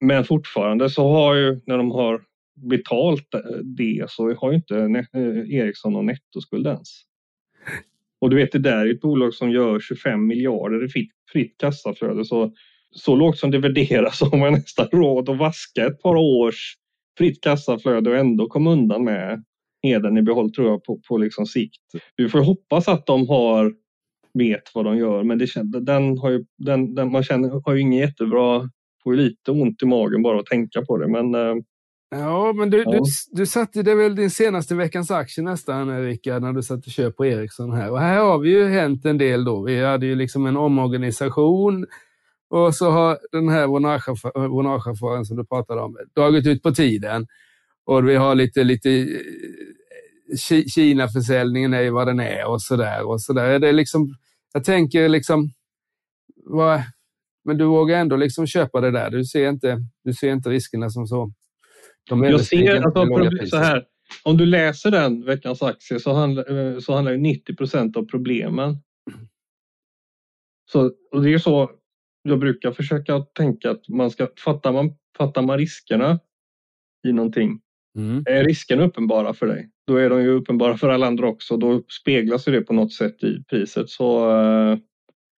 Men 0.00 0.24
fortfarande 0.24 0.90
så 0.90 1.08
har 1.08 1.34
ju, 1.34 1.60
när 1.66 1.78
de 1.78 1.90
har 1.90 2.22
betalt 2.56 3.34
eh, 3.34 3.40
det 3.64 4.04
så 4.08 4.34
har 4.34 4.50
ju 4.50 4.56
inte 4.56 4.76
eh, 5.14 5.54
Ericsson 5.54 5.92
någon 5.92 6.06
nettoskuld 6.06 6.66
ens. 6.66 6.88
Och 8.20 8.30
du 8.30 8.36
vet, 8.36 8.52
det 8.52 8.58
där 8.58 8.86
är 8.86 8.90
ett 8.90 9.00
bolag 9.00 9.34
som 9.34 9.50
gör 9.50 9.80
25 9.80 10.26
miljarder 10.26 10.84
i 10.84 10.88
fritt, 10.88 11.10
fritt 11.32 11.54
kassaflöde. 11.58 12.24
Så, 12.24 12.52
så 12.90 13.16
lågt 13.16 13.38
som 13.38 13.50
det 13.50 13.58
värderas 13.58 14.20
har 14.30 14.38
man 14.38 14.52
nästan 14.52 14.88
råd 14.92 15.28
att 15.28 15.38
vaska 15.38 15.86
ett 15.86 16.02
par 16.02 16.16
års 16.16 16.74
fritt 17.18 17.40
kassaflöde 17.40 18.10
och 18.10 18.16
ändå 18.16 18.48
komma 18.48 18.72
undan 18.72 19.04
med 19.04 19.44
heden 19.82 20.18
i 20.18 20.22
behåll 20.22 20.52
tror 20.52 20.68
jag 20.68 20.84
på, 20.84 21.00
på 21.08 21.18
liksom 21.18 21.46
sikt. 21.46 21.82
Vi 22.16 22.28
får 22.28 22.40
hoppas 22.40 22.88
att 22.88 23.06
de 23.06 23.28
har 23.28 23.74
vet 24.34 24.74
vad 24.74 24.84
de 24.84 24.98
gör 24.98 25.22
men 25.22 25.38
det, 25.38 25.46
den 25.80 26.18
har 26.18 26.30
ju, 26.30 26.44
den, 26.58 26.94
den 26.94 27.12
man 27.12 27.22
känner 27.22 27.62
har 27.64 27.74
ju 27.74 27.80
ingen 27.80 27.98
jättebra, 27.98 28.70
får 29.04 29.14
ju 29.14 29.22
lite 29.22 29.50
ont 29.50 29.82
i 29.82 29.86
magen 29.86 30.22
bara 30.22 30.40
att 30.40 30.46
tänka 30.46 30.82
på 30.82 30.96
det 30.96 31.08
men 31.08 31.34
eh, 31.34 31.54
Ja, 32.10 32.52
men 32.52 32.70
du, 32.70 32.78
ja. 32.78 32.90
du, 32.90 33.00
du 33.32 33.46
satte 33.46 33.82
det 33.82 33.94
väl 33.94 34.14
din 34.14 34.30
senaste 34.30 34.74
veckans 34.74 35.10
aktie 35.10 35.44
nästan, 35.44 36.02
Rickard, 36.02 36.42
när 36.42 36.52
du 36.52 36.62
satt 36.62 36.86
och 36.86 36.92
köp 36.92 37.16
på 37.16 37.26
Ericsson 37.26 37.72
här. 37.72 37.90
Och 37.90 38.00
här 38.00 38.18
har 38.18 38.38
vi 38.38 38.50
ju 38.50 38.68
hänt 38.68 39.04
en 39.04 39.18
del 39.18 39.44
då. 39.44 39.62
Vi 39.62 39.84
hade 39.84 40.06
ju 40.06 40.14
liksom 40.14 40.46
en 40.46 40.56
omorganisation 40.56 41.86
och 42.48 42.74
så 42.74 42.90
har 42.90 43.18
den 43.32 43.48
här 43.48 43.66
Vonage-affären 44.48 45.24
som 45.24 45.36
du 45.36 45.44
pratade 45.44 45.80
om 45.80 45.96
dragit 46.14 46.46
ut 46.46 46.62
på 46.62 46.72
tiden. 46.72 47.26
Och 47.84 48.08
vi 48.08 48.14
har 48.14 48.34
lite, 48.34 48.64
lite 48.64 48.90
eh, 48.90 50.36
Kina-försäljningen 50.66 51.74
är 51.74 51.80
ju 51.80 51.90
vad 51.90 52.06
den 52.06 52.20
är 52.20 52.46
och 52.46 52.62
sådär. 52.62 53.06
Och 53.06 53.22
så 53.22 53.32
där. 53.32 53.58
Det 53.58 53.68
är 53.68 53.72
liksom, 53.72 54.14
jag 54.54 54.64
tänker 54.64 55.08
liksom, 55.08 55.50
vad, 56.44 56.82
men 57.44 57.58
du 57.58 57.64
vågar 57.64 57.98
ändå 57.98 58.16
liksom 58.16 58.46
köpa 58.46 58.80
det 58.80 58.90
där. 58.90 59.10
Du 59.10 59.24
ser 59.24 59.48
inte, 59.48 59.78
du 60.04 60.12
ser 60.12 60.32
inte 60.32 60.50
riskerna 60.50 60.90
som 60.90 61.06
så. 61.06 61.32
Jag 62.08 62.40
ser, 62.40 62.74
alltså, 62.74 63.46
så 63.46 63.56
här, 63.56 63.84
om 64.22 64.36
du 64.36 64.46
läser 64.46 64.90
den 64.90 65.24
veckans 65.24 65.62
aktie 65.62 66.00
så 66.00 66.12
handlar, 66.12 66.74
eh, 66.74 66.78
så 66.78 66.94
handlar 66.94 67.16
90 67.16 67.56
procent 67.56 67.96
av 67.96 68.02
problemen. 68.02 68.76
Så, 70.72 70.90
och 71.12 71.22
det 71.22 71.32
är 71.32 71.38
så 71.38 71.70
jag 72.22 72.38
brukar 72.38 72.72
försöka 72.72 73.20
tänka 73.20 73.70
att 73.70 73.88
man 73.88 74.10
ska, 74.10 74.28
fattar 74.44 74.72
man, 74.72 74.94
fattar 75.18 75.42
man 75.42 75.58
riskerna 75.58 76.20
i 77.08 77.12
någonting, 77.12 77.60
mm. 77.98 78.24
är 78.26 78.44
riskerna 78.44 78.84
uppenbara 78.84 79.34
för 79.34 79.46
dig, 79.46 79.70
då 79.86 79.96
är 79.96 80.10
de 80.10 80.22
ju 80.22 80.28
uppenbara 80.28 80.76
för 80.76 80.88
alla 80.88 81.06
andra 81.06 81.28
också. 81.28 81.56
Då 81.56 81.82
speglas 82.00 82.44
det 82.44 82.60
på 82.60 82.72
något 82.72 82.92
sätt 82.92 83.24
i 83.24 83.44
priset. 83.50 83.90
Så 83.90 84.36
uh, 84.36 84.78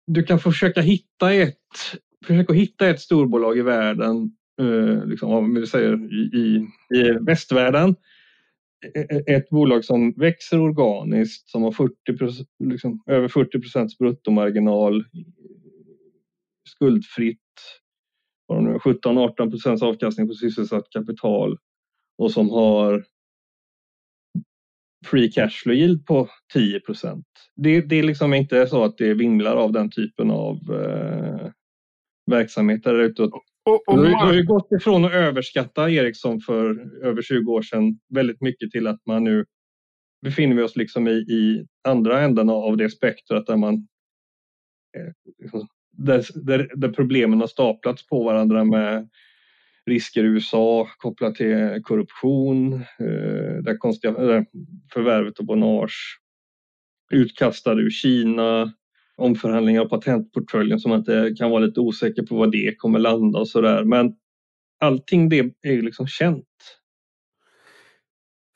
du 0.07 0.23
kan 0.23 0.39
försöka 0.39 0.81
hitta 0.81 1.33
ett, 1.33 1.57
försöka 2.27 2.53
hitta 2.53 2.89
ett 2.89 3.01
storbolag 3.01 3.59
i 3.59 3.63
världen, 3.63 4.37
Eh, 4.61 5.07
liksom, 5.07 5.33
om 5.33 5.67
säger 5.67 6.13
i, 6.13 6.39
i, 6.39 6.69
i 6.99 7.11
västvärlden, 7.21 7.97
e, 8.95 9.01
e, 9.01 9.35
ett 9.35 9.49
bolag 9.49 9.85
som 9.85 10.13
växer 10.13 10.61
organiskt, 10.61 11.49
som 11.49 11.63
har 11.63 11.73
40, 11.73 11.95
liksom, 12.65 13.03
över 13.07 13.29
40 13.29 13.61
procents 13.61 13.99
bruttomarginal, 13.99 15.05
skuldfritt, 16.69 17.39
17-18 18.51 19.51
procents 19.51 19.83
avkastning 19.83 20.29
på 20.29 20.35
sysselsatt 20.35 20.91
kapital 20.91 21.59
och 22.19 22.33
som 22.33 22.51
har 22.51 23.05
free 25.07 25.33
cash 25.33 25.51
flow 25.51 25.77
yield 25.77 26.07
på 26.07 26.29
10 26.53 26.81
procent. 26.81 27.27
Det, 27.57 27.81
det 27.81 27.97
är 27.97 28.03
liksom 28.03 28.35
inte 28.35 28.67
så 28.67 28.85
att 28.85 28.99
det 28.99 29.15
vimlar 29.15 29.57
av 29.57 29.73
den 29.73 29.91
typen 29.91 30.31
av 30.31 30.57
eh, 30.57 31.51
verksamheter 32.31 32.95
Utan. 32.95 33.31
Och, 33.65 33.89
och, 33.89 34.05
du 34.05 34.15
har 34.15 34.33
ju 34.33 34.45
gått 34.45 34.73
ifrån 34.73 35.05
att 35.05 35.13
överskatta 35.13 35.91
Ericsson 35.91 36.41
för 36.41 36.91
över 37.05 37.23
20 37.23 37.53
år 37.53 37.63
sedan 37.63 37.99
väldigt 38.09 38.41
mycket 38.41 38.71
till 38.71 38.87
att 38.87 39.07
man 39.07 39.25
nu 39.25 39.45
befinner 40.23 40.57
vi 40.57 40.63
oss 40.63 40.77
liksom 40.77 41.09
i, 41.09 41.11
i 41.11 41.67
andra 41.89 42.21
änden 42.21 42.51
av 42.51 42.77
det 42.77 42.91
spektrat 42.91 43.47
där 43.47 43.57
man 43.57 43.75
eh, 44.97 45.13
liksom 45.39 45.69
där, 45.93 46.27
där, 46.35 46.71
där 46.75 46.89
problemen 46.89 47.41
har 47.41 47.47
staplats 47.47 48.07
på 48.07 48.25
varandra 48.25 48.65
med 48.65 49.09
risker 49.87 50.25
i 50.25 50.27
USA 50.27 50.89
kopplat 50.99 51.35
till 51.35 51.81
korruption, 51.83 52.73
eh, 52.75 53.63
där 53.63 53.77
konstiga, 53.79 54.13
där 54.13 54.47
förvärvet 54.93 55.41
av 55.41 55.47
Bonage, 55.47 56.21
utkastade 57.11 57.83
ur 57.83 57.91
Kina, 57.91 58.73
omförhandlingar 59.19 59.81
av 59.81 59.89
patentportföljen 59.89 60.81
som 60.81 60.91
man 60.91 60.99
inte 60.99 61.35
kan 61.39 61.51
vara 61.51 61.61
lite 61.61 61.81
osäker 61.81 62.23
på 62.23 62.37
vad 62.37 62.53
det 62.53 62.75
kommer 62.79 62.99
landa 62.99 63.39
och 63.39 63.49
sådär. 63.49 63.85
Men 63.85 64.15
allting 64.81 65.29
det 65.29 65.39
är 65.63 65.83
liksom 65.83 66.07
känt. 66.07 66.45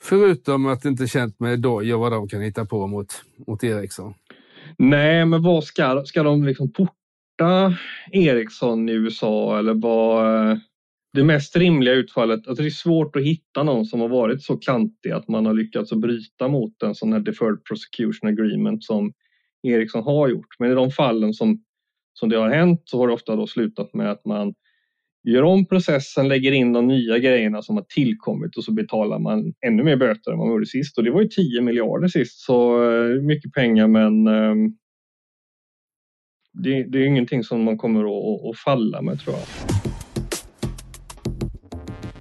Förutom 0.03 0.67
att 0.67 0.83
det 0.83 0.89
inte 0.89 1.03
är 1.03 1.07
känt 1.07 1.41
med 1.41 1.61
Dojo 1.61 1.99
vad 1.99 2.13
de 2.13 2.29
kan 2.29 2.41
hitta 2.41 2.65
på 2.65 2.87
mot, 2.87 3.23
mot 3.47 3.65
Ericsson. 3.65 4.15
Nej, 4.79 5.27
men 5.27 5.43
vad 5.43 5.65
ska, 5.65 6.03
ska 6.05 6.23
de 6.23 6.45
liksom 6.45 6.73
porta 6.73 7.77
Ericsson 8.13 8.89
i 8.89 8.93
USA 8.93 9.59
eller 9.59 9.75
var 9.75 10.51
eh, 10.51 10.59
det 11.13 11.25
mest 11.25 11.57
rimliga 11.57 11.95
utfallet? 11.95 12.49
Alltså 12.49 12.63
det 12.63 12.69
är 12.69 12.71
svårt 12.71 13.17
att 13.17 13.23
hitta 13.23 13.63
någon 13.63 13.87
som 13.87 14.01
har 14.01 14.09
varit 14.09 14.43
så 14.43 14.57
kantig 14.57 15.11
att 15.11 15.29
man 15.29 15.47
har 15.47 15.55
lyckats 15.55 15.93
att 15.93 15.99
bryta 15.99 16.49
mot 16.49 16.83
en 16.83 16.95
sån 16.95 17.13
här 17.13 17.21
deferred 17.21 17.65
prosecution 17.65 18.29
agreement 18.29 18.85
som 18.85 19.13
Ericsson 19.63 20.03
har 20.03 20.29
gjort. 20.29 20.59
Men 20.59 20.71
i 20.71 20.75
de 20.75 20.91
fallen 20.91 21.35
som, 21.35 21.63
som 22.13 22.29
det 22.29 22.37
har 22.37 22.51
hänt 22.51 22.83
så 22.85 22.99
har 22.99 23.09
det 23.09 23.15
ofta 23.15 23.37
då 23.37 23.47
slutat 23.47 23.95
med 23.95 24.11
att 24.11 24.25
man 24.25 24.55
gör 25.25 25.43
om 25.43 25.67
processen, 25.67 26.29
lägger 26.29 26.53
in 26.53 26.73
de 26.73 26.87
nya 26.87 27.19
grejerna 27.19 27.63
som 27.63 27.77
har 27.77 27.85
tillkommit 27.89 28.57
och 28.57 28.65
så 28.65 28.73
betalar 28.73 29.19
man 29.19 29.55
ännu 29.67 29.83
mer 29.83 29.97
böter 29.97 30.33
än 30.33 30.39
man 30.39 30.49
gjorde 30.49 30.67
sist. 30.67 30.99
Och 30.99 31.05
det 31.05 31.11
var 31.11 31.23
ju 31.23 31.29
10 31.29 31.61
miljarder 31.61 32.09
sist, 32.09 32.41
så 32.41 32.85
eh, 32.93 33.23
mycket 33.23 33.53
pengar 33.53 33.87
men 33.87 34.27
um, 34.27 34.77
det, 36.53 36.83
det 36.83 36.99
är 36.99 37.07
ingenting 37.07 37.45
som 37.45 37.63
man 37.65 37.79
kommer 37.79 38.01
att, 38.01 38.51
att 38.51 38.59
falla 38.59 39.03
med 39.03 39.21
tror 39.21 39.37
jag. 39.37 39.47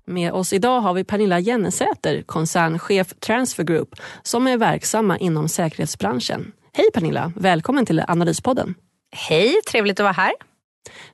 Med 0.05 0.31
oss 0.31 0.53
idag 0.53 0.81
har 0.81 0.93
vi 0.93 1.03
Pernilla 1.03 1.39
Jennesäter, 1.39 2.21
koncernchef 2.21 3.13
Transfer 3.19 3.63
Group, 3.63 3.89
som 4.23 4.47
är 4.47 4.57
verksamma 4.57 5.17
inom 5.17 5.49
säkerhetsbranschen. 5.49 6.51
Hej 6.73 6.91
Pernilla, 6.93 7.33
välkommen 7.35 7.85
till 7.85 8.03
Analyspodden. 8.07 8.75
Hej, 9.11 9.55
trevligt 9.71 9.99
att 9.99 10.03
vara 10.03 10.13
här. 10.13 10.33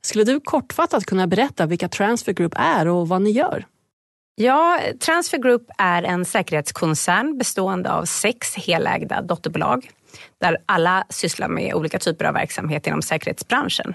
Skulle 0.00 0.24
du 0.24 0.40
kortfattat 0.40 1.06
kunna 1.06 1.26
berätta 1.26 1.66
vilka 1.66 1.88
Transfer 1.88 2.32
Group 2.32 2.52
är 2.56 2.88
och 2.88 3.08
vad 3.08 3.22
ni 3.22 3.30
gör? 3.30 3.66
Ja, 4.34 4.80
Transfer 5.00 5.38
Group 5.38 5.62
är 5.78 6.02
en 6.02 6.24
säkerhetskoncern 6.24 7.38
bestående 7.38 7.92
av 7.92 8.04
sex 8.04 8.54
helägda 8.54 9.22
dotterbolag 9.22 9.90
där 10.40 10.56
alla 10.66 11.04
sysslar 11.08 11.48
med 11.48 11.74
olika 11.74 11.98
typer 11.98 12.24
av 12.24 12.34
verksamhet 12.34 12.86
inom 12.86 13.02
säkerhetsbranschen. 13.02 13.94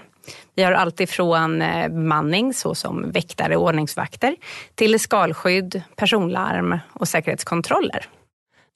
Vi 0.54 0.62
har 0.62 0.72
allt 0.72 1.00
ifrån 1.00 1.62
eh, 1.62 1.88
bemanning 1.88 2.54
såsom 2.54 3.10
väktare 3.10 3.56
och 3.56 3.62
ordningsvakter 3.62 4.36
till 4.74 5.00
skalskydd, 5.00 5.82
personlarm 5.96 6.78
och 6.92 7.08
säkerhetskontroller. 7.08 8.08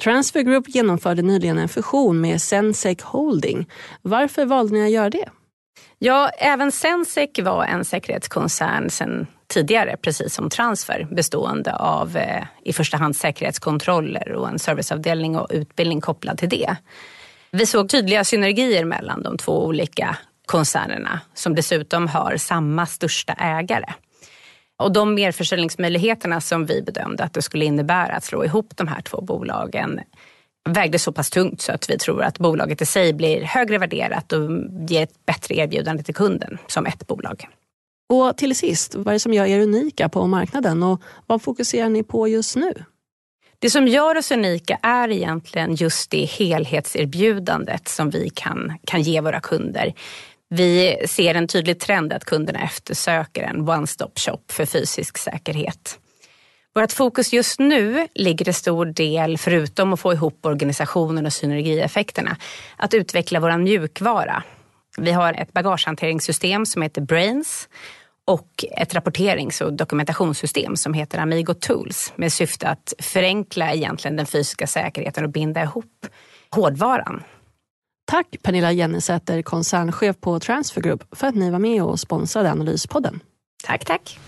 Transfer 0.03 0.43
Group 0.43 0.69
genomförde 0.69 1.23
nyligen 1.23 1.59
en 1.59 1.69
fusion 1.69 2.21
med 2.21 2.43
Sensec 2.43 3.03
Holding. 3.03 3.71
Varför 4.03 4.45
valde 4.45 4.75
ni 4.75 4.85
att 4.85 4.91
göra 4.91 5.11
det? 5.11 5.29
Ja, 5.99 6.29
även 6.29 6.73
Sensec 6.73 7.31
var 7.39 7.65
en 7.65 7.85
säkerhetskoncern 7.85 8.91
sedan 8.91 9.27
tidigare, 9.47 9.97
precis 10.03 10.35
som 10.35 10.51
Transfer, 10.51 11.09
bestående 11.11 11.75
av 11.77 12.17
eh, 12.17 12.45
i 12.65 12.73
första 12.73 12.97
hand 12.97 13.17
säkerhetskontroller 13.17 14.33
och 14.33 14.49
en 14.49 14.59
serviceavdelning 14.59 15.37
och 15.37 15.47
utbildning 15.51 16.01
kopplad 16.01 16.39
till 16.39 16.49
det. 16.49 16.77
Vi 17.51 17.67
såg 17.67 17.89
tydliga 17.89 18.25
synergier 18.25 18.85
mellan 18.85 19.23
de 19.23 19.39
två 19.39 19.67
olika 19.67 20.17
koncernerna 20.47 21.21
som 21.35 21.55
dessutom 21.55 22.09
har 22.09 22.37
samma 22.37 22.87
största 22.87 23.33
ägare. 23.33 23.93
Och 24.79 24.93
de 24.93 25.15
merförsäljningsmöjligheterna 25.15 26.41
som 26.41 26.67
vi 26.67 26.83
bedömde 26.83 27.25
att 27.25 27.33
det 27.33 27.43
skulle 27.43 27.65
innebära 27.65 28.17
att 28.17 28.25
slå 28.25 28.45
ihop 28.45 28.77
de 28.77 28.89
här 28.89 29.01
två 29.01 29.21
bolagen 29.21 30.01
vägde 30.69 30.99
så 30.99 31.13
pass 31.13 31.31
tungt 31.31 31.61
så 31.61 31.73
att 31.73 31.91
vi 31.91 31.99
tror 31.99 32.23
att 32.23 32.39
bolaget 32.39 32.83
i 32.83 32.87
sig 32.87 33.13
blir 33.13 33.43
högre 33.43 33.79
värderat 33.79 34.33
och 34.33 34.51
ger 34.89 35.03
ett 35.03 35.27
bättre 35.27 35.55
erbjudande 35.55 36.03
till 36.03 36.15
kunden 36.15 36.59
som 36.67 36.87
ett 36.87 37.07
bolag. 37.07 37.49
Och 38.09 38.37
till 38.37 38.57
sist, 38.57 38.95
vad 38.95 39.09
är 39.09 39.13
det 39.13 39.19
som 39.19 39.35
gör 39.35 39.47
er 39.47 39.61
unika 39.61 40.09
på 40.09 40.27
marknaden 40.27 40.83
och 40.83 41.03
vad 41.27 41.43
fokuserar 41.43 41.89
ni 41.89 42.03
på 42.03 42.29
just 42.29 42.57
nu? 42.57 42.73
Det 43.59 43.71
som 43.71 43.89
gör 43.89 44.19
oss 44.19 44.31
unika 44.31 44.79
är 44.83 45.09
egentligen 45.09 45.75
just 45.75 46.11
det 46.11 46.25
helhetserbjudandet 46.25 47.89
som 47.89 48.11
vi 48.11 48.31
kan, 48.35 48.79
kan 48.85 49.03
ge 49.03 49.21
våra 49.21 49.41
kunder. 49.41 49.95
Vi 50.51 50.97
ser 51.09 51.35
en 51.35 51.49
tydlig 51.49 51.81
trend 51.81 52.13
att 52.13 52.25
kunderna 52.25 52.63
eftersöker 52.63 53.43
en 53.43 53.69
one-stop 53.69 54.13
shop 54.19 54.43
för 54.51 54.67
fysisk 54.67 55.19
säkerhet. 55.19 55.99
Vårt 56.75 56.93
fokus 56.93 57.33
just 57.33 57.59
nu 57.59 58.09
ligger 58.15 58.49
i 58.49 58.53
stor 58.53 58.87
del, 58.87 59.39
förutom 59.39 59.93
att 59.93 60.01
få 60.01 60.13
ihop 60.13 60.47
organisationen 60.47 61.27
och 61.27 61.33
synergieffekterna, 61.33 62.37
att 62.77 62.95
utveckla 62.95 63.41
vår 63.41 63.59
mjukvara. 63.59 64.43
Vi 64.99 65.13
har 65.13 65.35
ett 65.35 65.53
bagagehanteringssystem 65.53 66.67
som 66.67 66.83
heter 66.83 67.01
Brains 67.01 67.69
och 68.25 68.65
ett 68.77 68.95
rapporterings 68.95 69.61
och 69.61 69.73
dokumentationssystem 69.73 70.77
som 70.77 70.95
heter 70.95 71.19
Amigo 71.19 71.55
Tools 71.55 72.13
med 72.17 72.33
syfte 72.33 72.69
att 72.69 72.95
förenkla 72.99 73.73
egentligen 73.73 74.17
den 74.17 74.27
fysiska 74.27 74.67
säkerheten 74.67 75.25
och 75.25 75.31
binda 75.31 75.63
ihop 75.63 76.07
hårdvaran. 76.51 77.23
Tack 78.11 78.37
Pernilla 78.43 78.73
Jennesäter, 78.73 79.43
koncernchef 79.43 80.21
på 80.21 80.41
Transfer 80.41 80.83
Group, 80.83 81.05
för 81.13 81.27
att 81.27 81.35
ni 81.35 81.51
var 81.51 81.59
med 81.59 81.83
och 81.83 82.01
sponsrade 82.01 82.51
Analyspodden. 82.51 83.21
Tack, 83.65 83.85
tack. 83.85 84.19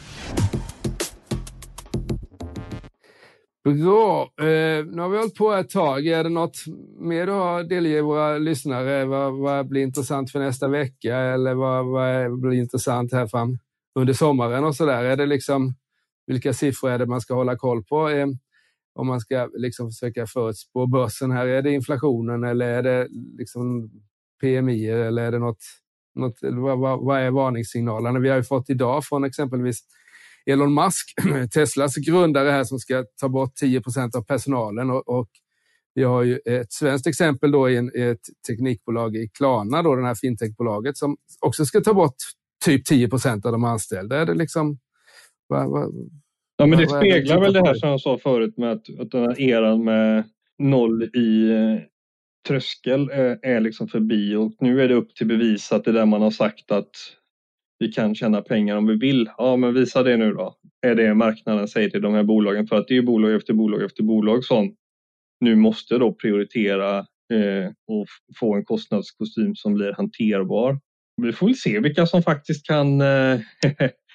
Bra. 3.64 4.22
Eh, 4.40 4.84
nu 4.86 5.02
har 5.02 5.08
vi 5.08 5.18
hållit 5.18 5.34
på 5.34 5.52
ett 5.52 5.70
tag. 5.70 6.06
Är 6.06 6.24
det 6.24 6.30
något 6.30 6.56
mer 6.98 7.26
du 7.26 7.32
har 7.32 7.62
delge 7.62 8.02
våra 8.02 8.38
lyssnare? 8.38 9.04
Vad, 9.04 9.38
vad 9.38 9.68
blir 9.68 9.82
intressant 9.82 10.32
för 10.32 10.38
nästa 10.38 10.68
vecka 10.68 11.16
eller 11.16 11.54
vad, 11.54 11.86
vad 11.86 12.40
blir 12.40 12.58
intressant 12.58 13.12
här 13.12 13.26
fram 13.26 13.58
under 13.94 14.12
sommaren 14.12 14.64
och 14.64 14.76
så 14.76 14.86
där? 14.86 15.04
Är 15.04 15.16
det 15.16 15.26
liksom 15.26 15.74
vilka 16.26 16.52
siffror 16.52 16.90
är 16.90 16.98
det 16.98 17.06
man 17.06 17.20
ska 17.20 17.34
hålla 17.34 17.56
koll 17.56 17.84
på? 17.84 18.10
Om 19.00 19.06
man 19.06 19.20
ska 19.20 19.48
liksom 19.54 19.90
försöka 19.90 20.26
förutspå 20.26 20.86
börsen 20.86 21.30
här. 21.30 21.46
Är 21.46 21.62
det 21.62 21.72
inflationen 21.72 22.44
eller 22.44 22.66
är 22.66 22.82
det 22.82 23.08
liksom 23.38 23.90
PMI 24.40 24.86
eller 24.88 25.22
är 25.22 25.32
det 25.32 25.38
något, 25.38 25.62
något 26.14 26.38
vad, 26.42 26.78
vad, 26.78 27.04
vad 27.04 27.20
är 27.20 27.30
varningssignalerna? 27.30 28.18
Vi 28.18 28.28
har 28.28 28.36
ju 28.36 28.42
fått 28.42 28.70
idag 28.70 29.04
från 29.04 29.24
exempelvis 29.24 29.80
Elon 30.46 30.74
Musk, 30.74 31.14
Teslas 31.54 31.96
grundare 31.96 32.50
här 32.50 32.64
som 32.64 32.78
ska 32.78 33.04
ta 33.20 33.28
bort 33.28 33.54
10 33.54 33.80
procent 33.80 34.14
av 34.14 34.22
personalen 34.22 34.90
och, 34.90 35.08
och 35.08 35.28
vi 35.94 36.02
har 36.02 36.22
ju 36.22 36.38
ett 36.44 36.72
svenskt 36.72 37.06
exempel 37.06 37.50
då 37.50 37.70
i, 37.70 37.76
en, 37.76 37.90
i 37.96 38.02
ett 38.02 38.20
teknikbolag 38.48 39.16
i 39.16 39.28
Klarna, 39.28 39.82
då, 39.82 39.96
det 39.96 40.06
här 40.06 40.14
fintechbolaget, 40.14 40.96
som 40.96 41.16
också 41.40 41.64
ska 41.64 41.80
ta 41.80 41.94
bort 41.94 42.14
typ 42.64 42.84
10 42.84 43.08
procent 43.08 43.46
av 43.46 43.52
de 43.52 43.64
anställda. 43.64 44.16
Är 44.16 44.26
det 44.26 44.34
liksom, 44.34 44.78
vad, 45.46 45.70
vad, 45.70 45.94
ja, 46.60 46.66
men 46.66 46.78
det 46.78 46.88
speglar 46.88 47.40
väl 47.40 47.52
det 47.52 47.66
här 47.66 47.74
som 47.74 47.88
jag 47.88 48.00
sa 48.00 48.18
förut 48.18 48.56
med 48.56 48.72
att, 48.72 49.00
att 49.00 49.10
den 49.10 49.22
här 49.22 49.40
eran 49.40 49.84
med 49.84 50.24
noll 50.58 51.02
i 51.02 51.50
eh, 51.50 51.82
tröskel 52.48 53.10
är, 53.10 53.38
är 53.42 53.60
liksom 53.60 53.88
förbi 53.88 54.34
och 54.34 54.52
nu 54.60 54.82
är 54.82 54.88
det 54.88 54.94
upp 54.94 55.14
till 55.14 55.26
bevis 55.26 55.72
att 55.72 55.84
det 55.84 55.92
där 55.92 56.06
man 56.06 56.22
har 56.22 56.30
sagt 56.30 56.70
att 56.70 56.90
vi 57.78 57.92
kan 57.92 58.14
tjäna 58.14 58.42
pengar 58.42 58.76
om 58.76 58.86
vi 58.86 58.96
vill. 58.96 59.30
Ja, 59.38 59.56
men 59.56 59.74
visa 59.74 60.02
det 60.02 60.16
nu 60.16 60.32
då. 60.32 60.56
Är 60.86 60.94
det 60.94 61.14
marknaden 61.14 61.68
säger 61.68 61.90
till 61.90 62.02
de 62.02 62.14
här 62.14 62.22
bolagen? 62.22 62.66
För 62.66 62.76
att 62.76 62.88
det 62.88 62.96
är 62.96 63.02
bolag 63.02 63.34
efter 63.34 63.54
bolag 63.54 63.82
efter 63.82 64.02
bolag 64.02 64.44
som 64.44 64.74
nu 65.40 65.56
måste 65.56 65.98
då 65.98 66.12
prioritera 66.12 66.98
eh, 66.98 67.70
och 67.86 68.06
få 68.36 68.54
en 68.54 68.64
kostnadskostym 68.64 69.54
som 69.54 69.74
blir 69.74 69.92
hanterbar. 69.92 70.80
Vi 71.22 71.32
får 71.32 71.46
väl 71.46 71.56
se 71.56 71.80
vilka 71.80 72.06
som 72.06 72.22
faktiskt 72.22 72.66
kan 72.66 73.00
eh, 73.00 73.40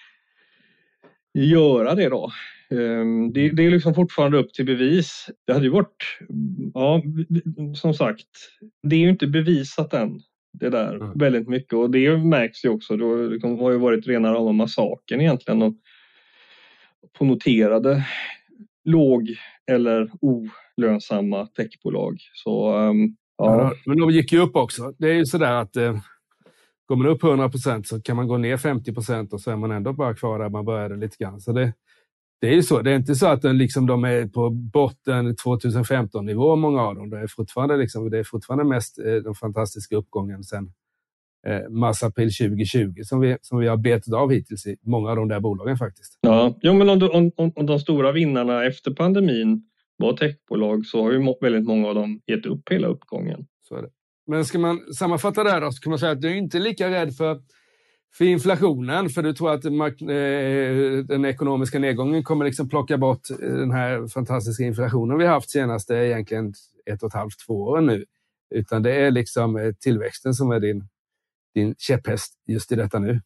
göra 1.36 1.96
det 1.96 2.10
då. 2.10 2.32
Eh, 2.70 3.06
det, 3.34 3.50
det, 3.50 3.66
är 3.66 3.72
liksom 3.72 3.94
fortfarande 3.94 4.38
upp 4.38 4.54
till 4.54 4.66
bevis. 4.66 5.30
Det 5.48 5.54
hade 5.54 5.66
ju 5.66 5.72
varit, 5.72 6.18
ja, 6.74 7.02
som 7.76 7.94
sagt, 7.94 8.28
det 8.84 8.96
är 8.96 9.00
ju 9.00 9.10
inte 9.10 9.28
bevisat 9.28 9.94
än 9.94 10.20
det 10.60 10.70
där 10.70 10.96
mm. 10.96 11.12
väldigt 11.16 11.48
mycket 11.48 11.74
och 11.74 11.90
det 11.90 12.18
märks 12.18 12.66
ju 12.66 12.70
också. 12.70 12.98
Det 12.98 13.28
liksom, 13.28 13.60
har 13.60 13.72
ju 13.72 13.78
varit 13.78 14.08
rena 14.08 14.34
rama 14.34 14.52
massakern 14.52 15.22
egentligen 15.22 15.62
och 15.62 15.74
på 17.18 17.26
noterade 17.26 18.06
låg 18.84 19.30
eller 19.72 20.10
olönsamma 20.22 21.46
techbolag. 21.48 22.18
Så, 22.34 22.78
um, 22.78 23.16
ja. 23.38 23.62
ja. 23.62 23.74
Men 23.86 23.98
de 23.98 24.12
gick 24.12 24.32
ju 24.32 24.40
upp 24.40 24.56
också. 24.56 24.94
Det 24.98 25.10
är 25.10 25.14
ju 25.14 25.26
sådär 25.26 25.52
att 25.52 25.76
eh, 25.76 25.98
går 26.86 26.96
man 26.96 27.08
upp 27.08 27.24
100 27.24 27.50
procent 27.50 27.88
så 27.88 28.02
kan 28.02 28.16
man 28.16 28.28
gå 28.28 28.38
ner 28.38 28.58
50 28.58 28.94
procent 28.94 29.34
och 29.34 29.42
så 29.42 29.52
är 29.52 29.56
man 29.56 29.72
ändå 29.72 29.94
bara 29.94 30.14
kvar 30.14 30.40
där 30.40 30.50
man 30.50 30.66
började 30.66 30.96
lite 30.96 31.18
grann. 31.20 31.42
Så 31.42 31.52
det, 31.52 31.74
det 32.42 32.48
är 32.48 32.54
ju 32.54 32.64
så. 32.64 32.82
Det 32.82 32.92
är 32.92 32.96
inte 32.96 33.16
så 33.16 33.28
att 33.28 33.42
den, 33.42 33.58
liksom, 33.58 33.88
de 33.88 34.04
är 34.04 34.28
på 34.28 34.50
botten 34.50 35.36
2015-nivå, 35.36 36.56
många 36.56 36.82
av 36.82 36.96
dem. 36.96 37.10
Det 37.10 37.20
är 37.20 37.28
fortfarande, 37.28 37.78
liksom, 37.78 38.10
det 38.10 38.20
är 38.20 38.24
fortfarande 38.24 38.64
mest 38.64 39.00
eh, 39.00 39.14
den 39.14 39.36
fantastiska 39.36 39.96
uppgången 39.96 40.44
sen 40.44 40.72
eh, 41.48 41.70
mars-april 41.70 42.32
2020 42.34 42.94
som 43.04 43.20
vi, 43.20 43.38
som 43.42 43.60
vi 43.60 43.68
har 43.68 43.78
betat 43.78 44.14
av 44.14 44.32
hittills 44.32 44.68
i 44.68 44.78
många 44.82 45.10
av 45.10 45.16
de 45.16 45.28
där 45.28 45.40
bolagen 45.40 45.78
faktiskt. 45.78 46.18
Ja, 46.22 46.58
jo, 46.62 46.74
men 46.74 46.90
om, 46.90 47.10
om, 47.14 47.32
om, 47.36 47.52
om 47.56 47.66
de 47.66 47.80
stora 47.80 48.12
vinnarna 48.12 48.66
efter 48.66 48.92
pandemin 48.92 49.64
var 49.98 50.14
techbolag 50.14 50.86
så 50.86 51.04
har 51.04 51.12
ju 51.12 51.36
väldigt 51.42 51.66
många 51.66 51.88
av 51.88 51.96
dem 51.96 52.22
gett 52.28 52.46
upp 52.46 52.70
hela 52.72 52.88
uppgången. 52.88 53.48
Så 53.62 53.76
är 53.76 53.82
det. 53.82 53.90
Men 54.28 54.46
ska 54.46 54.60
man 54.60 54.94
sammanfatta 54.94 55.44
det 55.44 55.52
här 55.52 55.62
då, 55.62 55.72
så 55.72 55.82
kan 55.82 55.90
man 55.90 56.00
säga 56.00 56.12
att 56.12 56.22
du 56.22 56.30
är 56.30 56.36
inte 56.36 56.60
lika 56.60 56.90
rädd 56.90 57.16
för 57.16 57.40
för 58.18 58.26
inflationen, 58.26 59.10
för 59.10 59.24
du 59.24 59.34
tror 59.34 59.54
att 59.54 59.66
eh, 59.66 59.72
den 61.08 61.26
ekonomiska 61.26 61.80
nedgången 61.80 62.24
kommer 62.24 62.46
liksom 62.46 62.70
plocka 62.70 62.98
bort 62.98 63.30
eh, 63.30 63.38
den 63.38 63.72
här 63.72 64.08
fantastiska 64.08 64.64
inflationen 64.64 65.18
vi 65.18 65.26
haft 65.26 65.50
senaste 65.50 65.96
egentligen 65.96 66.54
ett 66.86 67.04
och 67.04 67.08
ett 67.08 67.14
halvt, 67.14 67.46
två 67.48 67.54
år 67.54 67.82
nu. 67.82 68.06
Utan 68.56 68.84
det 68.84 68.96
är 68.96 69.12
liksom 69.12 69.58
eh, 69.58 69.74
tillväxten 69.80 70.34
som 70.34 70.52
är 70.52 70.60
din, 70.60 70.88
din 71.54 71.76
käpphäst 71.78 72.34
just 72.48 72.72
i 72.72 72.76
detta 72.76 73.00
nu. 73.00 73.22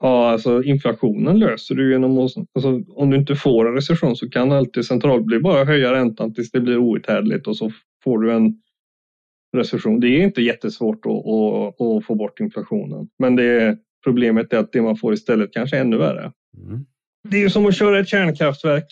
Ja, 0.00 0.30
alltså 0.30 0.62
inflationen 0.62 1.38
löser 1.38 1.74
du 1.74 1.92
genom 1.92 2.18
att, 2.18 2.32
alltså, 2.54 2.82
om 2.88 3.10
du 3.10 3.16
inte 3.16 3.36
får 3.36 3.68
en 3.68 3.74
recession 3.74 4.16
så 4.16 4.30
kan 4.30 4.52
alltid 4.52 4.84
centralbli 4.84 5.38
bara 5.38 5.64
höja 5.64 5.92
räntan 5.92 6.34
tills 6.34 6.50
det 6.50 6.60
blir 6.60 6.78
outhärdligt 6.78 7.46
och 7.46 7.56
så 7.56 7.70
får 8.04 8.18
du 8.18 8.32
en 8.32 8.62
recession. 9.56 10.00
Det 10.00 10.08
är 10.08 10.22
inte 10.22 10.42
jättesvårt 10.42 11.06
att, 11.06 11.12
att, 11.12 11.80
att 11.80 12.04
få 12.04 12.14
bort 12.14 12.40
inflationen. 12.40 13.08
Men 13.18 13.36
det, 13.36 13.78
problemet 14.04 14.52
är 14.52 14.58
att 14.58 14.72
det 14.72 14.82
man 14.82 14.96
får 14.96 15.14
istället 15.14 15.52
kanske 15.52 15.76
är 15.76 15.80
ännu 15.80 15.96
värre. 15.96 16.32
Mm. 16.56 16.84
Det 17.28 17.42
är 17.42 17.48
som 17.48 17.66
att 17.66 17.76
köra 17.76 17.98
ett 17.98 18.08
kärnkraftverk. 18.08 18.86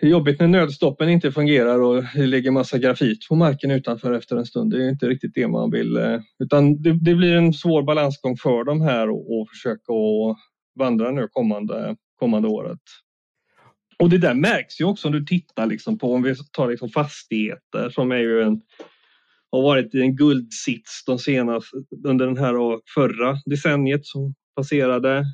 Det 0.00 0.06
är 0.06 0.10
jobbigt 0.10 0.40
när 0.40 0.48
nödstoppen 0.48 1.08
inte 1.08 1.32
fungerar 1.32 1.82
och 1.82 2.04
det 2.14 2.26
ligger 2.26 2.50
massa 2.50 2.78
grafit 2.78 3.28
på 3.28 3.34
marken 3.34 3.70
utanför 3.70 4.12
efter 4.12 4.36
en 4.36 4.46
stund. 4.46 4.70
Det 4.70 4.84
är 4.84 4.88
inte 4.88 5.08
riktigt 5.08 5.34
det 5.34 5.48
man 5.48 5.70
vill. 5.70 5.96
Eh, 5.96 6.20
utan 6.38 6.82
det, 6.82 6.92
det 6.92 7.14
blir 7.14 7.34
en 7.34 7.52
svår 7.52 7.82
balansgång 7.82 8.36
för 8.36 8.64
dem 8.64 8.80
här 8.80 9.10
och, 9.10 9.40
och 9.40 9.48
försöka 9.48 9.92
att 9.92 10.36
vandra 10.78 11.10
nu 11.10 11.28
kommande, 11.30 11.96
kommande 12.18 12.48
året. 12.48 12.80
Och 13.98 14.10
det 14.10 14.18
där 14.18 14.34
märks 14.34 14.80
ju 14.80 14.84
också 14.84 15.08
om 15.08 15.12
du 15.14 15.24
tittar 15.24 15.66
liksom 15.66 15.98
på, 15.98 16.14
om 16.14 16.22
vi 16.22 16.34
tar 16.52 16.70
liksom 16.70 16.88
fastigheter 16.88 17.90
som 17.90 18.12
är 18.12 18.18
ju 18.18 18.42
en, 18.42 18.60
har 19.50 19.62
varit 19.62 19.94
i 19.94 20.00
en 20.00 20.16
guldsits 20.16 21.04
de 21.06 21.18
senaste, 21.18 21.76
under 22.06 22.26
den 22.26 22.36
här 22.36 22.80
förra 22.94 23.36
decenniet 23.46 24.06
som 24.06 24.34
passerade. 24.56 25.24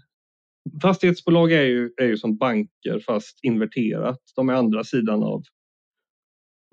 Fastighetsbolag 0.82 1.52
är 1.52 1.62
ju, 1.62 1.90
är 1.96 2.06
ju 2.06 2.16
som 2.16 2.36
banker 2.36 3.00
fast 3.06 3.38
inverterat. 3.42 4.18
De 4.36 4.48
är 4.48 4.54
andra 4.54 4.84
sidan 4.84 5.22
av, 5.22 5.42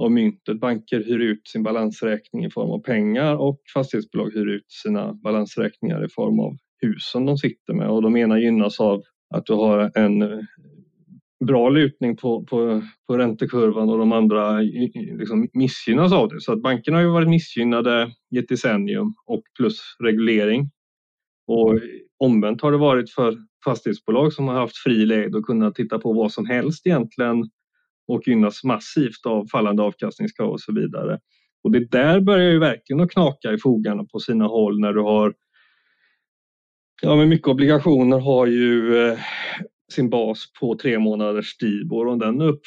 av 0.03 0.11
myntet. 0.11 0.59
Banker 0.59 1.03
hyr 1.03 1.19
ut 1.19 1.47
sin 1.47 1.63
balansräkning 1.63 2.45
i 2.45 2.49
form 2.49 2.69
av 2.71 2.79
pengar 2.79 3.35
och 3.35 3.61
fastighetsbolag 3.73 4.31
hyr 4.33 4.47
ut 4.47 4.71
sina 4.71 5.13
balansräkningar 5.13 6.05
i 6.05 6.09
form 6.09 6.39
av 6.39 6.57
husen 6.81 7.25
de 7.25 7.37
sitter 7.37 7.73
med 7.73 7.89
och 7.89 8.01
de 8.01 8.17
ena 8.17 8.39
gynnas 8.39 8.79
av 8.79 9.03
att 9.35 9.45
du 9.45 9.53
har 9.53 9.91
en 9.95 10.47
bra 11.45 11.69
lutning 11.69 12.17
på, 12.17 12.43
på, 12.43 12.81
på 13.07 13.17
räntekurvan 13.17 13.89
och 13.89 13.97
de 13.97 14.11
andra 14.11 14.59
liksom 14.59 15.49
missgynnas 15.53 16.13
av 16.13 16.29
det. 16.29 16.41
Så 16.41 16.53
att 16.53 16.61
bankerna 16.61 16.97
har 16.97 17.03
ju 17.03 17.09
varit 17.09 17.29
missgynnade 17.29 18.11
i 18.35 18.37
ett 18.37 18.47
decennium 18.47 19.13
och 19.25 19.43
plus 19.57 19.79
reglering. 19.99 20.69
Och 21.47 21.79
omvänt 22.19 22.61
har 22.61 22.71
det 22.71 22.77
varit 22.77 23.09
för 23.09 23.37
fastighetsbolag 23.65 24.33
som 24.33 24.47
har 24.47 24.55
haft 24.55 24.77
fri 24.77 25.05
lejd 25.05 25.35
och 25.35 25.45
kunnat 25.45 25.75
titta 25.75 25.99
på 25.99 26.13
vad 26.13 26.31
som 26.31 26.45
helst 26.45 26.87
egentligen 26.87 27.49
och 28.07 28.27
gynnas 28.27 28.63
massivt 28.63 29.25
av 29.25 29.47
fallande 29.51 29.83
avkastningskrav 29.83 30.51
och 30.51 30.61
så 30.61 30.73
vidare. 30.73 31.19
Och 31.63 31.71
det 31.71 31.91
där 31.91 32.19
börjar 32.19 32.51
ju 32.51 32.59
verkligen 32.59 32.99
att 32.99 33.11
knaka 33.11 33.53
i 33.53 33.57
fogarna 33.57 34.03
på 34.03 34.19
sina 34.19 34.45
håll 34.45 34.79
när 34.79 34.93
du 34.93 35.01
har 35.01 35.33
Ja, 37.01 37.15
men 37.15 37.29
mycket 37.29 37.47
obligationer 37.47 38.19
har 38.19 38.47
ju 38.47 38.97
eh, 39.07 39.19
sin 39.93 40.09
bas 40.09 40.45
på 40.59 40.75
tre 40.75 40.99
månaders 40.99 41.47
Stibor 41.47 42.07
och 42.07 42.17
den 42.17 42.41
är 42.41 42.47
upp 42.47 42.61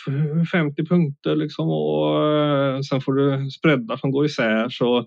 50 0.52 0.86
punkter 0.86 1.36
liksom 1.36 1.68
och 1.70 2.26
eh, 2.34 2.80
sen 2.80 3.00
får 3.00 3.12
du 3.12 3.50
spreadar 3.50 3.96
som 3.96 4.10
går 4.10 4.26
isär 4.26 4.68
så 4.68 5.06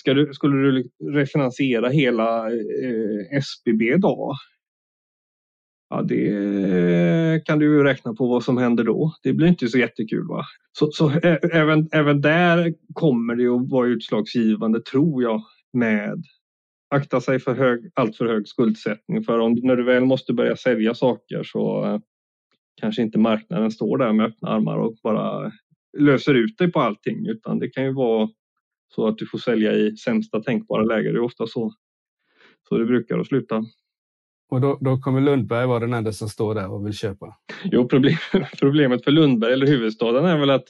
ska 0.00 0.14
du, 0.14 0.34
skulle 0.34 0.56
du 0.56 0.90
refinansiera 1.12 1.88
hela 1.88 2.46
eh, 2.46 3.38
SBB 3.38 3.96
då 3.96 4.34
Ja, 5.90 6.02
det 6.02 7.44
kan 7.44 7.58
du 7.58 7.64
ju 7.64 7.82
räkna 7.84 8.14
på 8.14 8.26
vad 8.26 8.44
som 8.44 8.58
händer 8.58 8.84
då. 8.84 9.14
Det 9.22 9.32
blir 9.32 9.46
inte 9.46 9.68
så 9.68 9.78
jättekul. 9.78 10.26
va? 10.28 10.44
Så, 10.72 10.92
så 10.92 11.10
eh, 11.10 11.36
även, 11.52 11.88
även 11.92 12.20
där 12.20 12.74
kommer 12.94 13.34
det 13.34 13.46
att 13.46 13.70
vara 13.70 13.88
utslagsgivande, 13.88 14.80
tror 14.80 15.22
jag, 15.22 15.42
med 15.72 16.24
akta 16.90 17.20
sig 17.20 17.38
för 17.38 17.54
hög, 17.54 17.90
allt 17.94 18.16
för 18.16 18.26
hög 18.26 18.48
skuldsättning. 18.48 19.24
För 19.24 19.38
om, 19.38 19.52
när 19.62 19.76
du 19.76 19.84
väl 19.84 20.04
måste 20.04 20.32
börja 20.32 20.56
sälja 20.56 20.94
saker 20.94 21.42
så, 21.42 22.00
kanske 22.80 23.02
inte 23.02 23.18
marknaden 23.18 23.70
står 23.70 23.98
där 23.98 24.12
med 24.12 24.26
öppna 24.26 24.48
armar 24.48 24.78
och 24.78 24.94
bara 25.02 25.52
löser 25.98 26.34
ut 26.34 26.58
dig 26.58 26.72
på 26.72 26.80
allting 26.80 27.26
utan 27.26 27.58
det 27.58 27.68
kan 27.68 27.84
ju 27.84 27.92
vara 27.92 28.28
så 28.94 29.06
att 29.06 29.18
du 29.18 29.26
får 29.26 29.38
sälja 29.38 29.72
i 29.72 29.96
sämsta 29.96 30.42
tänkbara 30.42 30.82
läge. 30.82 31.12
Det 31.12 31.18
är 31.18 31.22
ofta 31.22 31.46
så, 31.46 31.74
så 32.68 32.78
det 32.78 32.84
brukar 32.84 33.18
att 33.18 33.26
sluta. 33.26 33.64
Och 34.50 34.60
då, 34.60 34.78
då 34.80 34.98
kommer 34.98 35.20
Lundberg 35.20 35.66
vara 35.66 35.80
den 35.80 35.94
enda 35.94 36.12
som 36.12 36.28
står 36.28 36.54
där 36.54 36.72
och 36.72 36.86
vill 36.86 36.92
köpa? 36.94 37.36
Jo, 37.64 37.88
problem, 37.88 38.16
problemet 38.60 39.04
för 39.04 39.10
Lundberg 39.10 39.52
eller 39.52 39.66
huvudstaden 39.66 40.24
är 40.24 40.38
väl 40.38 40.50
att 40.50 40.64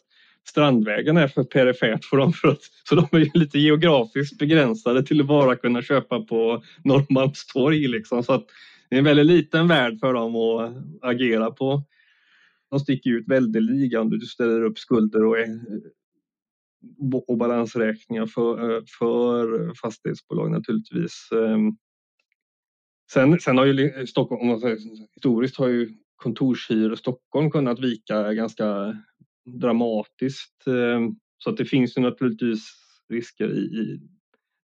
Strandvägen 0.49 1.17
är 1.17 1.29
för 1.29 1.45
perifert 1.45 2.05
för 2.05 2.17
dem. 2.17 2.33
För 2.33 2.49
att, 2.49 2.61
så 2.89 2.95
de 2.95 3.09
är 3.13 3.39
lite 3.39 3.59
geografiskt 3.59 4.39
begränsade 4.39 5.03
till 5.03 5.21
att 5.21 5.27
bara 5.27 5.57
kunna 5.57 5.83
köpa 5.83 6.21
på 6.21 6.63
Norrmalmstorg. 6.85 7.89
Liksom. 7.89 8.23
Så 8.23 8.33
att 8.33 8.47
det 8.89 8.97
är 8.97 8.99
en 8.99 9.05
väldigt 9.05 9.27
liten 9.27 9.69
värld 9.69 10.01
för 10.01 10.13
dem 10.13 10.37
att 10.37 11.11
agera 11.11 11.51
på. 11.51 11.83
De 12.71 12.81
sticker 12.81 13.11
ut 13.11 13.29
väldeliga 13.29 14.01
om 14.01 14.11
du 14.11 14.21
ställer 14.21 14.63
upp 14.63 14.79
skulder 14.79 15.25
och, 15.25 15.37
och 17.29 17.39
balansräkningar 17.39 18.27
för, 18.27 18.83
för 18.99 19.75
fastighetsbolag 19.75 20.51
naturligtvis. 20.51 21.29
Ehm, 21.33 21.77
sen, 23.13 23.41
sen 23.41 23.59
har 23.59 23.65
ju 23.65 24.07
Stockholm, 24.07 24.41
om 24.43 24.49
man 24.49 24.61
säger, 24.61 24.79
historiskt 25.15 25.57
har 25.57 25.69
ju 25.69 25.89
kontorshyror 26.17 26.93
i 26.93 26.97
Stockholm 26.97 27.51
kunnat 27.51 27.79
vika 27.79 28.35
ganska 28.35 28.97
dramatiskt. 29.47 30.67
Eh, 30.67 31.11
så 31.39 31.51
att 31.51 31.57
det 31.57 31.65
finns 31.65 31.97
ju 31.97 32.01
naturligtvis 32.01 32.61
risker 33.09 33.53
i, 33.53 33.61
i 33.61 34.01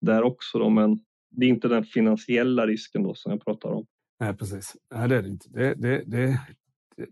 där 0.01 0.23
också 0.23 0.59
då, 0.59 0.69
men 0.69 0.99
det 1.31 1.45
är 1.45 1.49
inte 1.49 1.67
den 1.67 1.83
finansiella 1.83 2.67
risken 2.67 3.03
då 3.03 3.13
som 3.13 3.31
jag 3.31 3.45
pratar 3.45 3.69
om. 3.69 3.85
Nej, 4.19 4.37
precis. 4.37 4.75
Nej, 4.95 5.09
det 5.09 5.15
är 5.15 5.21
det 5.21 5.29
inte. 5.29 5.49
Det, 5.49 5.73
det, 5.73 6.03
det, 6.05 6.39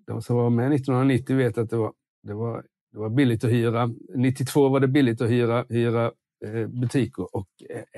de 0.07 0.21
som 0.21 0.35
var 0.35 0.49
med 0.49 0.73
1990 0.73 1.37
vet 1.37 1.57
att 1.57 1.69
det 1.69 1.77
var, 1.77 1.93
det 2.23 2.33
var, 2.33 2.65
det 2.91 2.99
var 2.99 3.09
billigt 3.09 3.43
att 3.43 3.51
hyra. 3.51 3.89
92 4.15 4.69
var 4.69 4.79
det 4.79 4.87
billigt 4.87 5.21
att 5.21 5.29
hyra, 5.29 5.65
hyra 5.69 6.11
eh, 6.45 6.67
butiker 6.67 7.35
och 7.35 7.49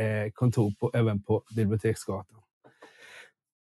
eh, 0.02 0.32
kontor 0.34 0.74
på, 0.80 0.92
även 0.94 1.22
på 1.22 1.44
Biblioteksgatan. 1.56 2.42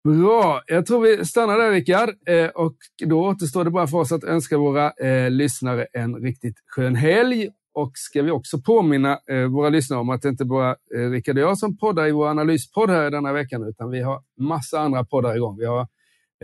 Bra, 0.04 0.60
jag 0.66 0.86
tror 0.86 1.00
vi 1.00 1.24
stannar 1.24 1.58
där 1.58 1.70
Rickard. 1.70 2.08
Eh, 2.26 2.46
och 2.46 2.76
då 3.06 3.26
återstår 3.26 3.64
det 3.64 3.70
bara 3.70 3.86
för 3.86 3.98
oss 3.98 4.12
att 4.12 4.24
önska 4.24 4.58
våra 4.58 4.90
eh, 4.90 5.30
lyssnare 5.30 5.86
en 5.92 6.14
riktigt 6.16 6.54
skön 6.66 6.94
helg. 6.94 7.48
Och 7.72 7.90
ska 7.94 8.22
vi 8.22 8.30
också 8.30 8.58
påminna 8.58 9.18
eh, 9.30 9.44
våra 9.44 9.68
lyssnare 9.68 10.00
om 10.00 10.10
att 10.10 10.22
det 10.22 10.28
inte 10.28 10.44
bara 10.44 10.76
är 10.94 11.10
Rickard 11.10 11.36
och 11.36 11.42
jag 11.42 11.58
som 11.58 11.76
poddar 11.76 12.06
i 12.06 12.12
vår 12.12 12.28
analyspodd 12.28 12.90
här 12.90 13.10
denna 13.10 13.32
veckan, 13.32 13.68
utan 13.68 13.90
vi 13.90 14.00
har 14.00 14.22
massa 14.38 14.80
andra 14.80 15.04
poddar 15.04 15.36
igång. 15.36 15.56
Vi 15.58 15.64
har 15.64 15.86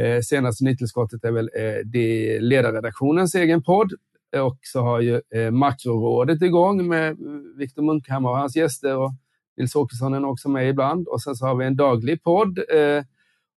eh, 0.00 0.20
senaste 0.20 0.64
nytillskottet 0.64 1.24
är 1.24 1.32
väl 1.32 1.50
eh, 1.56 1.84
det 1.84 2.40
ledarredaktionens 2.40 3.34
egen 3.34 3.62
podd. 3.62 3.92
Eh, 4.36 4.40
och 4.46 4.58
så 4.62 4.80
har 4.80 5.00
ju 5.00 5.20
eh, 5.34 5.50
Makrorådet 5.50 6.42
igång 6.42 6.88
med 6.88 7.16
Viktor 7.56 7.82
Munkhammar 7.82 8.30
och 8.30 8.36
hans 8.36 8.56
gäster. 8.56 8.96
Och 8.96 9.12
Nils 9.56 9.76
Åkesson 9.76 10.14
är 10.14 10.24
också 10.24 10.48
med 10.48 10.68
ibland. 10.68 11.08
Och 11.08 11.22
sen 11.22 11.34
så 11.34 11.46
har 11.46 11.54
vi 11.54 11.66
en 11.66 11.76
daglig 11.76 12.22
podd 12.22 12.58
eh, 12.58 13.04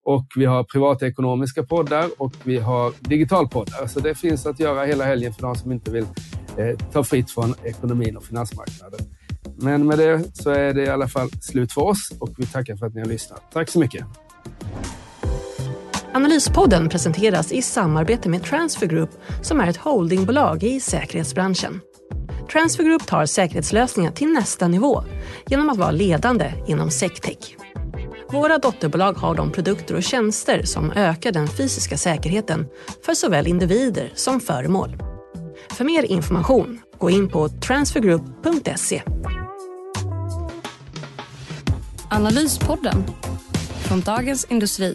och 0.05 0.27
vi 0.37 0.45
har 0.45 0.65
privatekonomiska 0.65 1.63
poddar 1.63 2.09
och 2.19 2.33
vi 2.43 2.59
har 2.59 2.93
digitalpoddar. 3.01 3.87
Så 3.87 4.01
det 4.01 4.15
finns 4.15 4.47
att 4.47 4.61
göra 4.61 4.85
hela 4.85 5.05
helgen 5.05 5.35
för 5.35 5.43
de 5.43 5.55
som 5.55 5.73
inte 5.73 5.91
vill 5.91 6.07
eh, 6.57 6.79
ta 6.93 7.05
fritt 7.05 7.31
från 7.31 7.55
ekonomin 7.65 8.17
och 8.17 8.25
finansmarknaden. 8.25 9.01
Men 9.57 9.87
med 9.87 9.99
det 9.99 10.37
så 10.37 10.51
är 10.51 10.75
det 10.75 10.83
i 10.83 10.89
alla 10.89 11.09
fall 11.09 11.31
slut 11.31 11.73
för 11.73 11.83
oss 11.83 12.13
och 12.19 12.31
vi 12.39 12.47
tackar 12.47 12.77
för 12.77 12.87
att 12.87 12.95
ni 12.95 13.01
har 13.01 13.09
lyssnat. 13.09 13.43
Tack 13.53 13.71
så 13.71 13.79
mycket. 13.79 14.07
Analyspodden 16.15 16.89
presenteras 16.89 17.53
i 17.53 17.63
samarbete 17.63 18.29
med 18.29 18.43
Transfer 18.43 18.87
Group 18.87 19.11
som 19.43 19.61
är 19.61 19.69
ett 19.69 19.77
holdingbolag 19.77 20.63
i 20.63 20.81
säkerhetsbranschen. 20.81 21.81
Transfer 22.53 22.85
Group 22.85 23.07
tar 23.07 23.27
säkerhetslösningar 23.27 24.11
till 24.11 24.29
nästa 24.29 24.69
nivå 24.69 25.05
genom 25.47 25.71
att 25.71 25.79
vara 25.79 25.91
ledande 25.91 26.53
inom 26.67 26.91
SecTech. 26.91 27.57
Våra 28.35 28.59
dotterbolag 28.59 29.13
har 29.13 29.35
de 29.35 29.53
produkter 29.53 29.95
och 29.95 30.03
tjänster 30.03 30.63
som 30.63 30.91
ökar 30.91 31.33
den 31.33 31.49
fysiska 31.49 31.97
säkerheten 31.97 32.67
för 33.05 33.15
såväl 33.15 33.47
individer 33.47 34.13
som 34.15 34.41
föremål. 34.41 34.97
För 35.71 35.85
mer 35.85 36.03
information, 36.03 36.81
gå 36.99 37.11
in 37.11 37.29
på 37.29 37.49
transfergroup.se. 37.49 39.03
Analyspodden 42.11 43.05
från 43.89 44.01
Dagens 44.01 44.45
Industri. 44.45 44.95